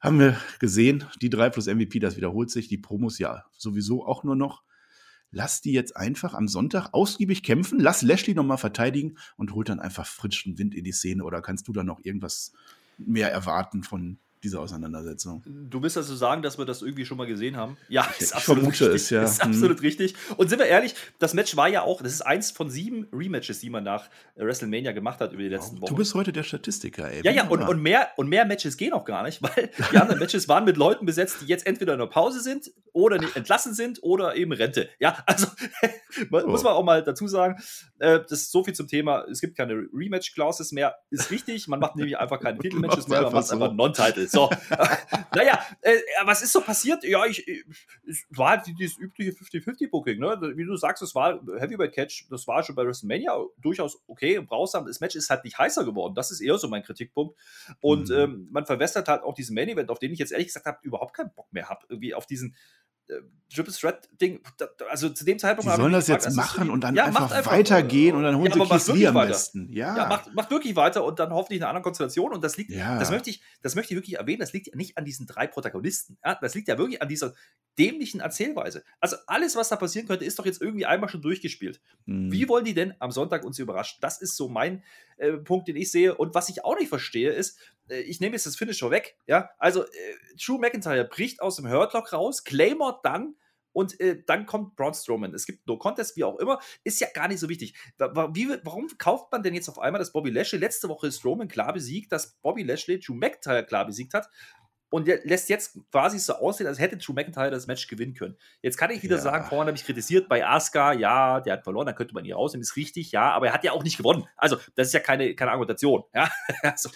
[0.00, 2.68] Haben wir gesehen, die 3 plus MVP, das wiederholt sich.
[2.68, 4.62] Die Promos ja sowieso auch nur noch.
[5.30, 9.78] Lass die jetzt einfach am Sonntag ausgiebig kämpfen, lass Lashley nochmal verteidigen und holt dann
[9.78, 11.24] einfach frischen Wind in die Szene.
[11.24, 12.52] Oder kannst du da noch irgendwas
[12.96, 15.42] mehr erwarten von diese Auseinandersetzung.
[15.46, 17.76] Du willst also sagen, dass wir das irgendwie schon mal gesehen haben?
[17.88, 18.88] Ja, ist ich absolut richtig.
[18.88, 19.22] Es, ja.
[19.22, 19.84] Ist absolut hm.
[19.84, 20.14] richtig.
[20.36, 23.60] Und sind wir ehrlich, das Match war ja auch, das ist eins von sieben Rematches,
[23.60, 25.90] die man nach WrestleMania gemacht hat über die letzten Wochen.
[25.90, 27.22] Du bist heute der Statistiker, ey.
[27.24, 30.18] Ja, ja, und, und, mehr, und mehr Matches gehen auch gar nicht, weil die anderen
[30.20, 34.02] Matches waren mit Leuten besetzt, die jetzt entweder in der Pause sind oder entlassen sind
[34.02, 34.88] oder eben Rente.
[34.98, 35.46] Ja, also
[36.30, 36.46] oh.
[36.46, 37.60] muss man auch mal dazu sagen,
[37.98, 40.96] äh, das ist so viel zum Thema, es gibt keine Rematch-Clauses mehr.
[41.10, 43.54] Ist richtig, man macht nämlich einfach keine Titelmatches mehr, man macht so.
[43.54, 44.27] einfach Non-Title.
[44.30, 44.50] So,
[45.34, 47.04] naja, äh, was ist so passiert?
[47.04, 47.46] Ja, ich,
[48.06, 50.52] es war halt dieses übliche 50-50-Booking, ne?
[50.56, 54.46] Wie du sagst, es war Heavyweight Catch, das war schon bei WrestleMania durchaus okay und
[54.46, 54.86] brauchsam.
[54.86, 56.14] Das Match ist halt nicht heißer geworden.
[56.14, 57.36] Das ist eher so mein Kritikpunkt.
[57.80, 58.16] Und mhm.
[58.16, 60.78] ähm, man verwässert halt auch diesen Main Event, auf den ich jetzt ehrlich gesagt habe,
[60.82, 61.86] überhaupt keinen Bock mehr habe.
[61.88, 62.87] Irgendwie auf diesen äh,
[63.52, 64.40] Triple Threat Ding,
[64.90, 65.72] also zu dem Zeitpunkt.
[65.72, 68.52] Die sollen das gefragt, jetzt machen und dann ja, einfach, einfach, weitergehen und dann holen
[68.54, 69.72] ja, sie Keith am besten.
[69.72, 72.32] Ja, ja macht, macht, wirklich weiter und dann hoffentlich in einer anderen Konstellation.
[72.32, 72.98] Und das liegt, ja.
[72.98, 75.46] das möchte ich, das möchte ich wirklich erwähnen, das liegt ja nicht an diesen drei
[75.46, 76.18] Protagonisten.
[76.42, 77.32] Das liegt ja wirklich an dieser
[77.78, 78.84] dämlichen Erzählweise.
[79.00, 81.80] Also alles, was da passieren könnte, ist doch jetzt irgendwie einmal schon durchgespielt.
[82.04, 82.30] Mhm.
[82.30, 83.98] Wie wollen die denn am Sonntag uns überraschen?
[84.02, 84.82] Das ist so mein
[85.16, 86.14] äh, Punkt, den ich sehe.
[86.14, 89.50] Und was ich auch nicht verstehe, ist, äh, ich nehme jetzt das Finish vorweg, ja,
[89.58, 89.88] also äh,
[90.44, 93.36] Drew McIntyre bricht aus dem Hurtlock raus, Claymore dann
[93.72, 95.34] und äh, dann kommt Braun Strowman.
[95.34, 97.74] Es gibt No Contest, wie auch immer, ist ja gar nicht so wichtig.
[97.98, 101.72] Wie, warum kauft man denn jetzt auf einmal, dass Bobby Lashley letzte Woche Strowman klar
[101.72, 104.28] besiegt, dass Bobby Lashley Drew McIntyre klar besiegt hat
[104.90, 108.36] und lässt jetzt quasi so aussehen, als hätte Drew McIntyre das Match gewinnen können.
[108.62, 109.22] Jetzt kann ich wieder ja.
[109.22, 112.32] sagen, vorhin habe ich kritisiert bei Asuka, ja, der hat verloren, dann könnte man ihn
[112.32, 114.26] rausnehmen, ist richtig, ja, aber er hat ja auch nicht gewonnen.
[114.36, 116.28] Also, das ist ja keine, keine Argumentation, ja.
[116.62, 116.90] also,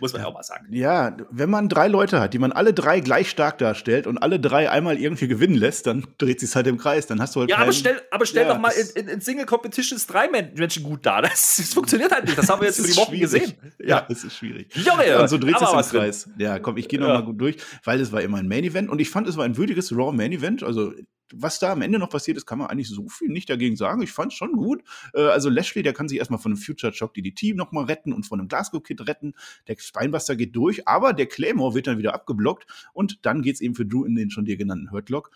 [0.00, 0.66] muss man ja auch mal sagen.
[0.70, 4.40] Ja, wenn man drei Leute hat, die man alle drei gleich stark darstellt und alle
[4.40, 7.06] drei einmal irgendwie gewinnen lässt, dann dreht sich halt im Kreis.
[7.06, 9.20] Dann hast du halt Ja, aber stell, aber stell ja, doch mal in, in, in,
[9.20, 11.22] Single Competitions drei Menschen gut da.
[11.22, 12.38] Das, das funktioniert halt nicht.
[12.38, 13.20] Das haben wir jetzt über die Wochen schwierig.
[13.20, 13.54] gesehen.
[13.78, 14.74] Ja, das ist schwierig.
[14.74, 16.24] Junge, ja, und so dreht sich im Kreis.
[16.24, 16.34] Drin.
[16.38, 17.14] Ja, komm, ich gehe noch ja.
[17.14, 19.44] mal gut durch, weil es war immer ein Main Event und ich fand, es war
[19.44, 20.62] ein würdiges Raw Main Event.
[20.62, 20.92] Also
[21.32, 24.02] was da am Ende noch passiert ist, kann man eigentlich so viel nicht dagegen sagen.
[24.02, 24.82] Ich fand es schon gut.
[25.14, 28.26] Äh, also Lashley, der kann sich erstmal von einem Future Shock DDT nochmal retten und
[28.26, 29.34] von einem Glasgow Kid retten.
[29.68, 33.60] Der Spinebuster geht durch, aber der Claymore wird dann wieder abgeblockt und dann geht es
[33.60, 35.30] eben für Drew in den schon dir genannten Hurtlock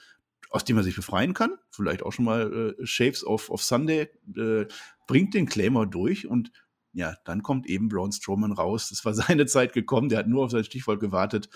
[0.50, 4.08] aus dem er sich befreien kann, vielleicht auch schon mal äh, Shapes of, of Sunday,
[4.36, 4.66] äh,
[5.06, 6.50] bringt den Claymore durch und
[6.92, 8.90] ja, dann kommt eben Braun Strowman raus.
[8.90, 11.48] Es war seine Zeit gekommen, der hat nur auf sein Stichwort gewartet.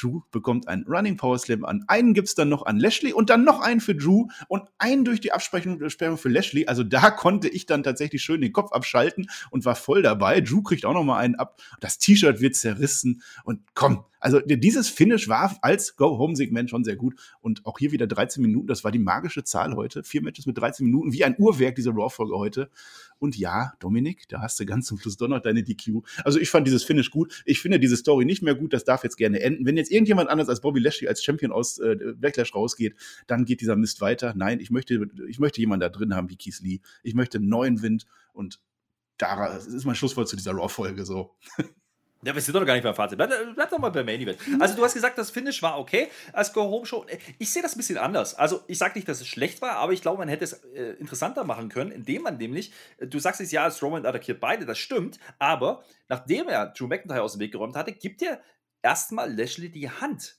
[0.00, 1.84] Drew bekommt einen Running Power Slam an.
[1.88, 5.04] Einen gibt es dann noch an Lashley und dann noch einen für Drew und einen
[5.04, 6.66] durch die Absprechung für Lashley.
[6.66, 10.40] Also da konnte ich dann tatsächlich schön den Kopf abschalten und war voll dabei.
[10.40, 11.60] Drew kriegt auch noch mal einen ab.
[11.80, 14.04] Das T-Shirt wird zerrissen und komm.
[14.20, 17.14] Also dieses Finish war als Go-Home-Segment schon sehr gut.
[17.40, 18.66] Und auch hier wieder 13 Minuten.
[18.66, 20.04] Das war die magische Zahl heute.
[20.04, 21.12] Vier Matches mit 13 Minuten.
[21.12, 22.70] Wie ein Uhrwerk, diese Raw-Folge heute.
[23.18, 26.02] Und ja, Dominik, da hast du ganz zum Schluss doch noch deine DQ.
[26.24, 27.42] Also ich fand dieses Finish gut.
[27.46, 28.74] Ich finde diese Story nicht mehr gut.
[28.74, 29.64] Das darf jetzt gerne enden.
[29.64, 33.60] Wenn jetzt irgendjemand anders als Bobby Lashley als Champion aus äh, Backlash rausgeht, dann geht
[33.60, 34.34] dieser Mist weiter.
[34.36, 36.80] Nein, ich möchte, ich möchte jemanden da drin haben wie Keith Lee.
[37.02, 38.60] Ich möchte einen neuen Wind und
[39.18, 41.36] da ist mein Schlusswort zu dieser Raw-Folge so.
[42.22, 43.16] Ja, wir sind doch gar nicht beim Fazit.
[43.16, 44.38] Bleib, bleib doch mal beim Main Event.
[44.58, 47.06] Also, du hast gesagt, das Finish war okay als Go-Home-Show.
[47.38, 48.34] Ich sehe das ein bisschen anders.
[48.34, 50.96] Also, ich sage nicht, dass es schlecht war, aber ich glaube, man hätte es äh,
[50.98, 54.76] interessanter machen können, indem man nämlich, äh, du sagst jetzt, ja, Strowman attackiert beide, das
[54.76, 58.42] stimmt, aber nachdem er Drew McIntyre aus dem Weg geräumt hatte, gibt er
[58.82, 60.36] erstmal Lashley die Hand.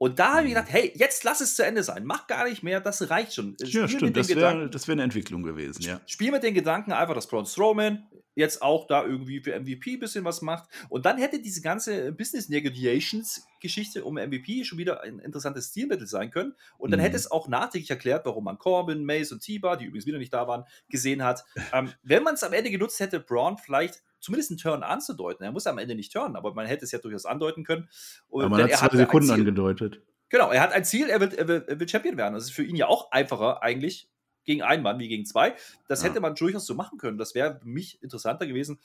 [0.00, 2.04] Und da habe ich gedacht, hey, jetzt lass es zu Ende sein.
[2.04, 3.56] Mach gar nicht mehr, das reicht schon.
[3.56, 6.00] Spiel ja, stimmt, das wäre wär eine Entwicklung gewesen, ja.
[6.06, 9.98] Spiel mit den Gedanken einfach, dass Braun Strowman jetzt auch da irgendwie für MVP ein
[9.98, 10.68] bisschen was macht.
[10.88, 16.06] Und dann hätte diese ganze Business Negotiations Geschichte um MVP schon wieder ein interessantes Stilmittel
[16.06, 16.54] sein können.
[16.78, 17.04] Und dann mhm.
[17.04, 20.32] hätte es auch nachträglich erklärt, warum man Corbin, Mace und Tiba, die übrigens wieder nicht
[20.32, 21.44] da waren, gesehen hat.
[21.72, 25.44] Ähm, wenn man es am Ende genutzt hätte, Braun vielleicht zumindest einen Turn anzudeuten.
[25.44, 27.88] Er muss am Ende nicht turnen, aber man hätte es ja durchaus andeuten können.
[28.28, 30.02] Und aber man hat zwei Sekunden angedeutet.
[30.30, 32.34] Genau, er hat ein Ziel, er will, er will, er will Champion werden.
[32.34, 34.10] Das ist für ihn ja auch einfacher eigentlich
[34.44, 35.54] gegen einen Mann wie gegen zwei.
[35.88, 36.08] Das Ja.
[36.08, 37.18] hätte man durchaus so machen können.
[37.18, 38.80] Das wäre für mich interessanter gewesen.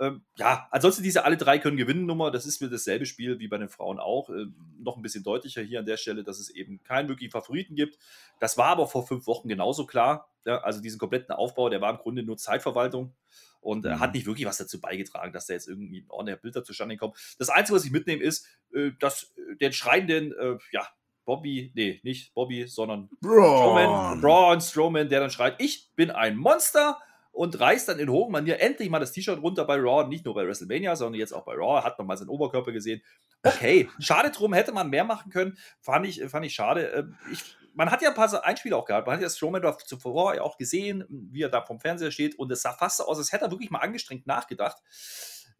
[0.00, 3.48] Ähm, ja, ansonsten diese alle drei können gewinnen Nummer, das ist mir dasselbe Spiel wie
[3.48, 4.30] bei den Frauen auch.
[4.30, 7.74] Ähm, noch ein bisschen deutlicher hier an der Stelle, dass es eben keinen wirklichen Favoriten
[7.74, 7.98] gibt.
[8.38, 10.30] Das war aber vor fünf Wochen genauso klar.
[10.44, 13.12] Ja, also diesen kompletten Aufbau, der war im Grunde nur Zeitverwaltung
[13.60, 14.00] und äh, Mhm.
[14.00, 17.16] hat nicht wirklich was dazu beigetragen, dass da jetzt irgendwie ein ordentlicher Bilder zustande kommt.
[17.38, 20.86] Das Einzige, was ich mitnehme, ist, äh, dass äh, den schreienden, äh, ja,
[21.24, 24.20] Bobby, nee, nicht Bobby, sondern Strowman, Braun.
[24.22, 26.98] Braun Strowman, der dann schreit, ich bin ein Monster
[27.32, 30.34] und reißt dann in hohem Manier endlich mal das T-Shirt runter bei Raw, nicht nur
[30.34, 33.02] bei WrestleMania, sondern jetzt auch bei Raw, hat nochmal seinen Oberkörper gesehen.
[33.42, 36.86] Okay, schade drum, hätte man mehr machen können, fand ich, fand ich schade.
[36.86, 40.34] Ähm, Ich, man hat ja ein paar Einspiele auch gehabt, man hat ja Strowman zuvor
[40.34, 43.18] ja auch gesehen, wie er da vom Fernseher steht und es sah fast so aus,
[43.18, 44.82] als hätte er wirklich mal angestrengt nachgedacht.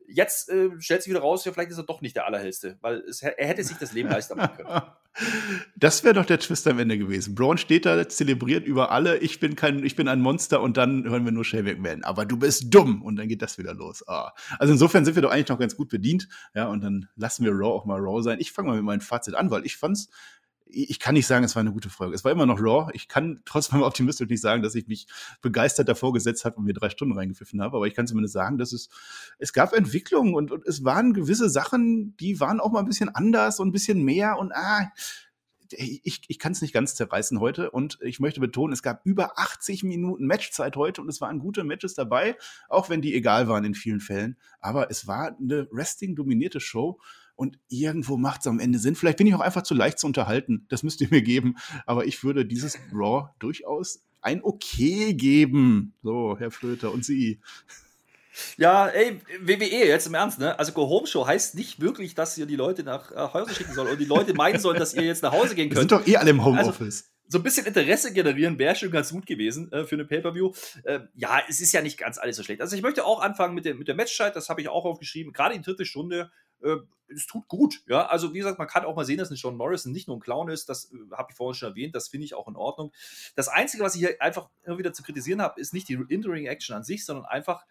[0.08, 3.02] Jetzt äh, stellt sich wieder raus, ja, vielleicht ist er doch nicht der Allerhellste, weil
[3.02, 4.82] es, er hätte sich das Leben leisten können.
[5.74, 7.34] Das wäre doch der Twist am Ende gewesen.
[7.34, 11.08] Braun steht da, zelebriert über alle, ich bin kein, ich bin ein Monster und dann
[11.08, 12.04] hören wir nur Shane McMahon.
[12.04, 14.06] Aber du bist dumm und dann geht das wieder los.
[14.06, 14.32] Ah.
[14.60, 16.28] Also insofern sind wir doch eigentlich noch ganz gut bedient.
[16.54, 18.38] Ja, und dann lassen wir Raw auch mal Raw sein.
[18.38, 20.08] Ich fange mal mit meinem Fazit an, weil ich fand's,
[20.70, 22.14] ich kann nicht sagen, es war eine gute Folge.
[22.14, 22.90] Es war immer noch Raw.
[22.92, 25.06] Ich kann trotzdem optimistisch nicht sagen, dass ich mich
[25.40, 27.76] begeistert davor gesetzt habe und mir drei Stunden reingepfiffen habe.
[27.76, 28.88] Aber ich kann zumindest sagen, dass es,
[29.38, 33.14] es gab Entwicklungen und, und es waren gewisse Sachen, die waren auch mal ein bisschen
[33.14, 34.90] anders und ein bisschen mehr und ah,
[35.70, 39.38] ich, ich kann es nicht ganz zerreißen heute und ich möchte betonen, es gab über
[39.38, 42.36] 80 Minuten Matchzeit heute und es waren gute Matches dabei,
[42.68, 44.38] auch wenn die egal waren in vielen Fällen.
[44.60, 47.00] Aber es war eine Wrestling-dominierte Show
[47.38, 48.96] und irgendwo macht es am Ende Sinn.
[48.96, 51.54] Vielleicht bin ich auch einfach zu leicht zu unterhalten, das müsst ihr mir geben.
[51.86, 55.94] Aber ich würde dieses Raw durchaus ein Okay geben.
[56.02, 57.40] So, Herr Flöter und Sie.
[58.56, 60.58] Ja, ey, WWE, jetzt im Ernst, ne?
[60.58, 63.72] Also Go Home Show heißt nicht wirklich, dass ihr die Leute nach äh, Hause schicken
[63.72, 66.02] sollt und die Leute meinen sollen, dass ihr jetzt nach Hause gehen Wir sind könnt.
[66.02, 67.10] doch eh alle im Homeoffice.
[67.28, 70.52] So ein bisschen Interesse generieren wäre schon ganz gut gewesen äh, für eine Pay-Per-View.
[70.84, 72.62] Äh, ja, es ist ja nicht ganz alles so schlecht.
[72.62, 75.32] Also ich möchte auch anfangen mit der, mit der Matchzeit, das habe ich auch aufgeschrieben.
[75.32, 76.30] Gerade die dritte Stunde,
[76.62, 76.76] äh,
[77.10, 77.82] es tut gut.
[77.86, 80.16] Ja, also wie gesagt, man kann auch mal sehen, dass ein John Morrison nicht nur
[80.16, 80.68] ein Clown ist.
[80.68, 81.94] Das äh, habe ich vorhin schon erwähnt.
[81.94, 82.92] Das finde ich auch in Ordnung.
[83.34, 86.76] Das Einzige, was ich hier einfach immer wieder zu kritisieren habe, ist nicht die In-Ring-Action
[86.76, 87.64] an sich, sondern einfach,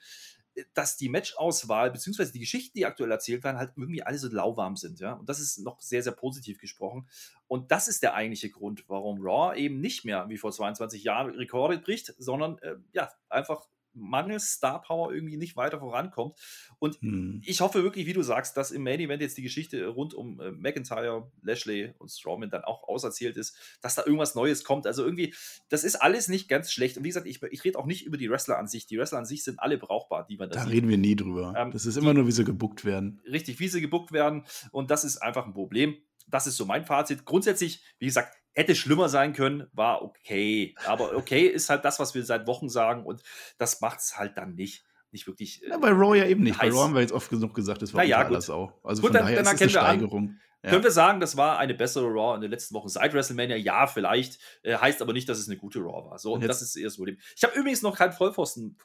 [0.55, 4.27] äh, dass die Matchauswahl beziehungsweise die Geschichten, die aktuell erzählt werden, halt irgendwie alle so
[4.27, 4.99] lauwarm sind.
[4.99, 7.07] Ja, und das ist noch sehr, sehr positiv gesprochen.
[7.47, 11.35] Und das ist der eigentliche Grund, warum Raw eben nicht mehr wie vor 22 Jahren
[11.35, 13.67] Rekorde bricht, sondern äh, ja, einfach
[13.97, 16.37] mangels Star Power irgendwie nicht weiter vorankommt.
[16.79, 17.41] Und Hm.
[17.45, 20.39] ich hoffe wirklich, wie du sagst, dass im Main Event jetzt die Geschichte rund um
[20.39, 24.85] äh, McIntyre, Lashley und Strowman dann auch auserzählt ist, dass da irgendwas Neues kommt.
[24.87, 25.33] Also irgendwie,
[25.69, 26.97] das ist alles nicht ganz schlecht.
[26.97, 28.85] Und wie gesagt, ich, ich rede auch nicht über die Wrestler an sich.
[28.87, 30.73] Die Wrestler an sich sind alle brauchbar, die man da Da sieht.
[30.73, 31.53] reden wir nie drüber.
[31.57, 33.21] Ähm, das ist immer nur, wie sie gebuckt werden.
[33.29, 34.43] richtig, wie sie gebuckt werden.
[34.71, 35.95] Und das ist einfach ein Problem.
[36.29, 37.23] Das ist so mein Fazit.
[37.25, 40.75] Grundsätzlich, wie gesagt, hätte schlimmer sein können, war okay.
[40.85, 43.05] Aber okay ist halt das, was wir seit Wochen sagen.
[43.05, 43.21] Und
[43.57, 44.83] das macht es halt dann nicht.
[45.11, 45.63] Nicht wirklich.
[45.63, 46.59] äh, Ja, bei Raw ja eben nicht.
[46.59, 46.73] Bei heiß.
[46.73, 48.35] Raw haben wir jetzt oft genug gesagt, das war Na ja, unter gut.
[48.35, 48.73] alles auch.
[48.83, 50.35] Also Gut, von dann- daher dann ist es eine an, Steigerung.
[50.63, 50.71] Ja.
[50.71, 53.55] Können wir sagen, das war eine bessere Raw in den letzten Wochen seit WrestleMania?
[53.55, 54.39] Ja, vielleicht.
[54.63, 56.17] Äh, heißt aber nicht, dass es eine gute Raw war.
[56.17, 57.17] So, Und das ist eher das Problem.
[57.35, 58.75] Ich habe übrigens noch keinen Vollpfosten.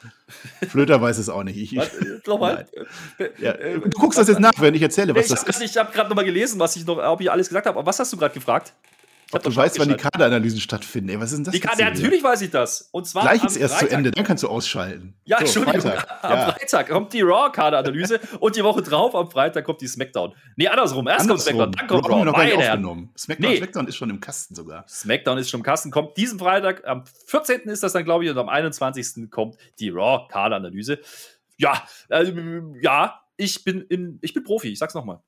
[0.68, 1.56] Flöter weiß es auch nicht.
[1.56, 2.66] Ich, ich, Was, äh, Nochmal.
[3.18, 3.52] Äh, ja.
[3.52, 5.76] äh, Du guckst das jetzt nach, während ich erzähle, was ich das habe ist.
[5.76, 7.78] hab gerade nochmal gelesen, was ich noch, ob ich alles gesagt habe.
[7.78, 8.74] Aber was hast du gerade gefragt?
[9.30, 9.94] Ob du weißt, wann die.
[9.96, 11.10] Kaderanalysen stattfinden.
[11.10, 11.52] Ey, was ist denn das?
[11.52, 12.88] Die jetzt hier natürlich weiß ich das.
[12.92, 13.90] Und zwar Gleich ist erst zu.
[13.90, 15.14] Ende, dann kannst du ausschalten.
[15.24, 15.80] Ja, So, Entschuldigung.
[15.82, 16.18] Freitag.
[16.24, 16.52] Am Ja.
[16.52, 20.34] Freitag kommt die Raw-Kader-Analyse und die Woche drauf, am Freitag, kommt die Smackdown.
[20.56, 21.06] Nee, andersrum.
[21.08, 22.20] Erst kommt Smackdown, dann kommt Raw haben Raw.
[22.20, 23.10] wir noch gar nicht Meine aufgenommen.
[23.18, 23.56] Smackdown, Nee.
[23.58, 24.84] Smackdown ist schon im Kasten sogar.
[24.88, 26.86] Smackdown ist schon im Kasten, kommt diesen Freitag.
[26.86, 27.60] Am 14.
[27.68, 29.30] ist das dann, glaube ich, und am 21.
[29.30, 31.00] kommt die Raw-Kader-Analyse.
[31.58, 35.20] Ja, ähm, ja, ich bin, in, ich bin Profi, ich sag's nochmal.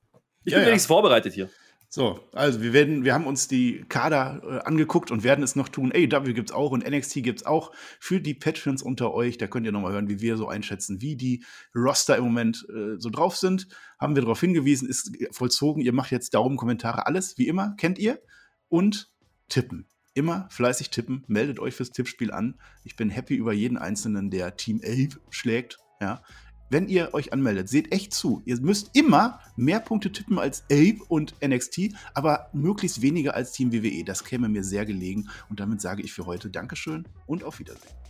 [0.43, 0.67] Ich Ja, bin ja.
[0.69, 1.49] wenigstens vorbereitet hier.
[1.93, 5.67] So, also wir werden, wir haben uns die Kader äh, angeguckt und werden es noch
[5.67, 5.91] tun.
[5.93, 9.37] AEW gibt's auch und NXT gibt's auch für die Patrons unter euch.
[9.37, 11.43] Da könnt ihr noch mal hören, wie wir so einschätzen, wie die
[11.75, 13.67] Roster im Moment äh, so drauf sind.
[13.99, 15.83] Haben wir darauf hingewiesen, ist vollzogen.
[15.83, 18.21] Ihr macht jetzt Daumen, Kommentare, alles wie immer, kennt ihr.
[18.69, 19.11] Und
[19.49, 19.85] tippen.
[20.13, 22.57] Immer fleißig tippen, meldet euch fürs Tippspiel an.
[22.85, 25.77] Ich bin happy über jeden Einzelnen, der Team 11 schlägt.
[25.99, 26.23] Ja.
[26.71, 28.41] Wenn ihr euch anmeldet, seht echt zu.
[28.45, 33.73] Ihr müsst immer mehr Punkte tippen als Ape und NXT, aber möglichst weniger als Team
[33.73, 34.05] WWE.
[34.05, 35.27] Das käme mir sehr gelegen.
[35.49, 38.00] Und damit sage ich für heute Dankeschön und auf Wiedersehen.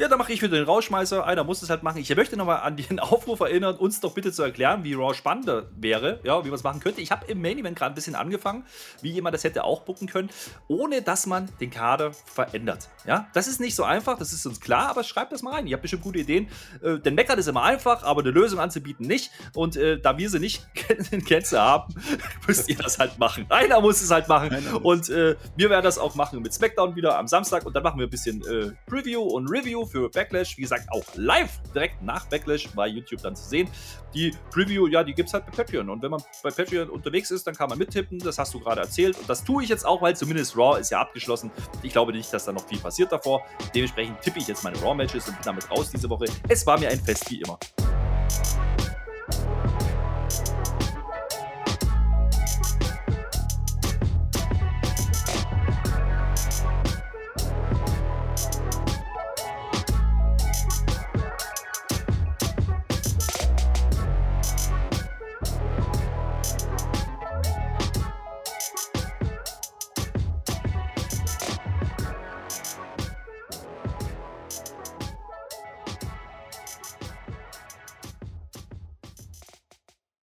[0.00, 1.26] Ja, dann mache ich wieder den Rauschmeißer.
[1.26, 1.98] Einer muss es halt machen.
[1.98, 5.66] Ich möchte nochmal an den Aufruf erinnern, uns doch bitte zu erklären, wie Raw spannender
[5.76, 7.02] wäre, ja, wie man es machen könnte.
[7.02, 8.64] Ich habe im Main Event gerade ein bisschen angefangen,
[9.02, 10.30] wie jemand das hätte auch bucken können,
[10.68, 12.88] ohne dass man den Kader verändert.
[13.04, 15.66] Ja, das ist nicht so einfach, das ist uns klar, aber schreibt das mal rein.
[15.66, 16.48] Ihr habt bestimmt gute Ideen.
[16.82, 19.30] Äh, denn Meckern ist immer einfach, aber eine Lösung anzubieten nicht.
[19.52, 20.66] Und äh, da wir sie nicht
[21.10, 21.94] in Gänze haben,
[22.46, 23.44] müsst ihr das halt machen.
[23.50, 24.50] Einer muss es halt machen.
[24.82, 27.66] Und äh, wir werden das auch machen mit SmackDown wieder am Samstag.
[27.66, 30.56] Und dann machen wir ein bisschen äh, Preview und Review für Backlash.
[30.56, 33.68] Wie gesagt, auch live direkt nach Backlash bei YouTube dann zu sehen.
[34.14, 35.88] Die Preview, ja, die gibt es halt bei Patreon.
[35.88, 38.18] Und wenn man bei Patreon unterwegs ist, dann kann man mittippen.
[38.18, 39.18] Das hast du gerade erzählt.
[39.18, 41.50] Und das tue ich jetzt auch, weil zumindest Raw ist ja abgeschlossen.
[41.82, 43.44] Ich glaube nicht, dass da noch viel passiert davor.
[43.74, 46.26] Dementsprechend tippe ich jetzt meine Raw-Matches und bin damit raus diese Woche.
[46.48, 47.58] Es war mir ein Fest wie immer.